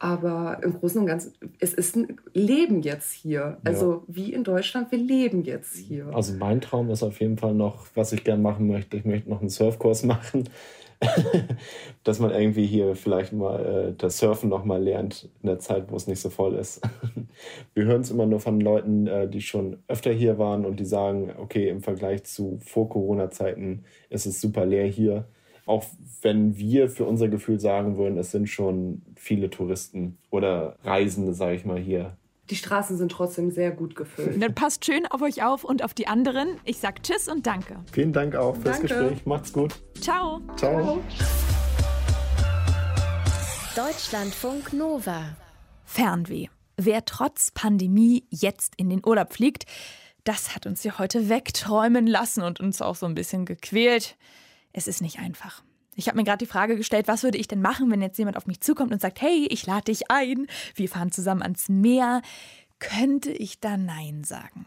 Aber 0.00 0.58
im 0.64 0.72
Großen 0.72 1.00
und 1.00 1.06
Ganzen, 1.06 1.34
es 1.60 1.74
ist 1.74 1.94
ein 1.94 2.18
Leben 2.32 2.82
jetzt 2.82 3.12
hier. 3.12 3.58
Also 3.62 3.92
ja. 3.92 4.02
wie 4.08 4.32
in 4.32 4.42
Deutschland, 4.42 4.90
wir 4.90 4.98
leben 4.98 5.44
jetzt 5.44 5.76
hier. 5.76 6.08
Also 6.12 6.34
mein 6.34 6.60
Traum 6.60 6.90
ist 6.90 7.04
auf 7.04 7.20
jeden 7.20 7.38
Fall 7.38 7.54
noch, 7.54 7.86
was 7.94 8.12
ich 8.12 8.24
gerne 8.24 8.42
machen 8.42 8.66
möchte. 8.66 8.96
Ich 8.96 9.04
möchte 9.04 9.30
noch 9.30 9.38
einen 9.38 9.48
Surfkurs 9.48 10.02
machen. 10.02 10.48
dass 12.04 12.18
man 12.18 12.30
irgendwie 12.30 12.66
hier 12.66 12.96
vielleicht 12.96 13.32
mal 13.32 13.64
äh, 13.64 13.94
das 13.96 14.18
Surfen 14.18 14.48
noch 14.48 14.64
mal 14.64 14.82
lernt 14.82 15.28
in 15.42 15.48
der 15.48 15.58
Zeit, 15.58 15.90
wo 15.90 15.96
es 15.96 16.06
nicht 16.06 16.20
so 16.20 16.30
voll 16.30 16.54
ist. 16.54 16.80
Wir 17.74 17.84
hören 17.84 18.02
es 18.02 18.10
immer 18.10 18.26
nur 18.26 18.40
von 18.40 18.60
Leuten, 18.60 19.06
äh, 19.06 19.28
die 19.28 19.40
schon 19.40 19.78
öfter 19.88 20.12
hier 20.12 20.38
waren 20.38 20.64
und 20.64 20.80
die 20.80 20.84
sagen, 20.84 21.32
okay, 21.38 21.68
im 21.68 21.82
Vergleich 21.82 22.24
zu 22.24 22.58
vor 22.64 22.88
Corona-Zeiten 22.88 23.84
ist 24.10 24.26
es 24.26 24.40
super 24.40 24.66
leer 24.66 24.86
hier. 24.86 25.26
Auch 25.66 25.84
wenn 26.20 26.58
wir 26.58 26.90
für 26.90 27.04
unser 27.04 27.28
Gefühl 27.28 27.58
sagen 27.58 27.96
würden, 27.96 28.18
es 28.18 28.30
sind 28.30 28.48
schon 28.48 29.02
viele 29.16 29.48
Touristen 29.48 30.18
oder 30.30 30.76
Reisende, 30.82 31.32
sage 31.32 31.56
ich 31.56 31.64
mal, 31.64 31.78
hier 31.78 32.16
die 32.50 32.56
Straßen 32.56 32.98
sind 32.98 33.10
trotzdem 33.10 33.50
sehr 33.50 33.70
gut 33.70 33.96
gefüllt. 33.96 34.42
Dann 34.42 34.54
passt 34.54 34.84
schön 34.84 35.06
auf 35.06 35.22
euch 35.22 35.42
auf 35.42 35.64
und 35.64 35.82
auf 35.82 35.94
die 35.94 36.06
anderen. 36.06 36.58
Ich 36.64 36.78
sag 36.78 37.02
Tschüss 37.02 37.28
und 37.28 37.46
danke. 37.46 37.76
Vielen 37.92 38.12
Dank 38.12 38.36
auch 38.36 38.54
fürs 38.54 38.80
danke. 38.80 38.88
Gespräch. 38.88 39.26
Macht's 39.26 39.52
gut. 39.52 39.74
Ciao. 40.00 40.40
Ciao. 40.56 41.02
Deutschlandfunk 43.74 44.72
Nova. 44.72 45.36
Fernweh. 45.84 46.48
Wer 46.76 47.04
trotz 47.04 47.50
Pandemie 47.50 48.24
jetzt 48.30 48.74
in 48.76 48.90
den 48.90 49.00
Urlaub 49.04 49.32
fliegt, 49.32 49.64
das 50.24 50.54
hat 50.54 50.66
uns 50.66 50.84
ja 50.84 50.98
heute 50.98 51.28
wegträumen 51.28 52.06
lassen 52.06 52.42
und 52.42 52.60
uns 52.60 52.82
auch 52.82 52.96
so 52.96 53.06
ein 53.06 53.14
bisschen 53.14 53.46
gequält. 53.46 54.16
Es 54.72 54.86
ist 54.86 55.00
nicht 55.00 55.18
einfach. 55.18 55.62
Ich 55.96 56.08
habe 56.08 56.16
mir 56.16 56.24
gerade 56.24 56.44
die 56.44 56.50
Frage 56.50 56.76
gestellt, 56.76 57.08
was 57.08 57.22
würde 57.22 57.38
ich 57.38 57.48
denn 57.48 57.62
machen, 57.62 57.90
wenn 57.90 58.02
jetzt 58.02 58.18
jemand 58.18 58.36
auf 58.36 58.46
mich 58.46 58.60
zukommt 58.60 58.92
und 58.92 59.00
sagt, 59.00 59.20
hey, 59.20 59.46
ich 59.50 59.66
lade 59.66 59.84
dich 59.84 60.10
ein, 60.10 60.46
wir 60.74 60.88
fahren 60.88 61.12
zusammen 61.12 61.42
ans 61.42 61.68
Meer. 61.68 62.22
Könnte 62.78 63.30
ich 63.30 63.60
da 63.60 63.76
Nein 63.76 64.24
sagen? 64.24 64.66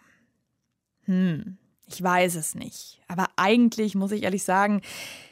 Hm, 1.05 1.57
ich 1.87 2.01
weiß 2.01 2.35
es 2.35 2.55
nicht. 2.55 3.01
Aber 3.07 3.27
eigentlich, 3.35 3.95
muss 3.95 4.11
ich 4.11 4.23
ehrlich 4.23 4.43
sagen, 4.43 4.81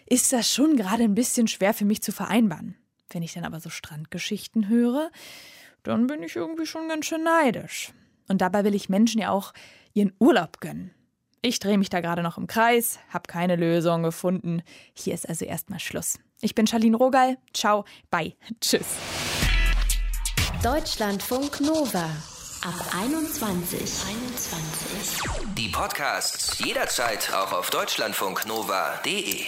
ist 0.05 0.33
das 0.33 0.51
schon 0.51 0.75
gerade 0.75 1.03
ein 1.03 1.15
bisschen 1.15 1.47
schwer 1.47 1.73
für 1.73 1.85
mich 1.85 2.01
zu 2.01 2.11
vereinbaren. 2.11 2.75
Wenn 3.09 3.23
ich 3.23 3.33
dann 3.33 3.45
aber 3.45 3.59
so 3.59 3.69
Strandgeschichten 3.69 4.67
höre, 4.67 5.11
dann 5.83 6.07
bin 6.07 6.23
ich 6.23 6.35
irgendwie 6.35 6.65
schon 6.65 6.89
ganz 6.89 7.05
schön 7.05 7.23
neidisch. 7.23 7.93
Und 8.27 8.41
dabei 8.41 8.63
will 8.63 8.75
ich 8.75 8.89
Menschen 8.89 9.21
ja 9.21 9.29
auch 9.29 9.53
ihren 9.93 10.13
Urlaub 10.19 10.59
gönnen. 10.59 10.91
Ich 11.45 11.59
drehe 11.59 11.77
mich 11.77 11.89
da 11.89 12.01
gerade 12.01 12.23
noch 12.23 12.39
im 12.39 12.47
Kreis, 12.47 12.97
habe 13.09 13.27
keine 13.27 13.55
Lösung 13.55 14.01
gefunden. 14.01 14.63
Hier 14.95 15.13
ist 15.13 15.29
also 15.29 15.45
erstmal 15.45 15.79
Schluss. 15.79 16.17
Ich 16.41 16.55
bin 16.55 16.65
Charlene 16.65 16.97
Rogal. 16.97 17.37
Ciao, 17.53 17.85
bye, 18.09 18.33
tschüss. 18.61 18.95
Deutschlandfunk 20.63 21.61
Nova 21.61 22.09
ab 22.63 22.95
21. 22.99 23.79
21. 23.79 25.29
Die 25.55 25.69
Podcasts 25.69 26.57
jederzeit 26.57 27.31
auch 27.31 27.51
auf 27.51 27.69
deutschlandfunknova.de. 27.69 29.45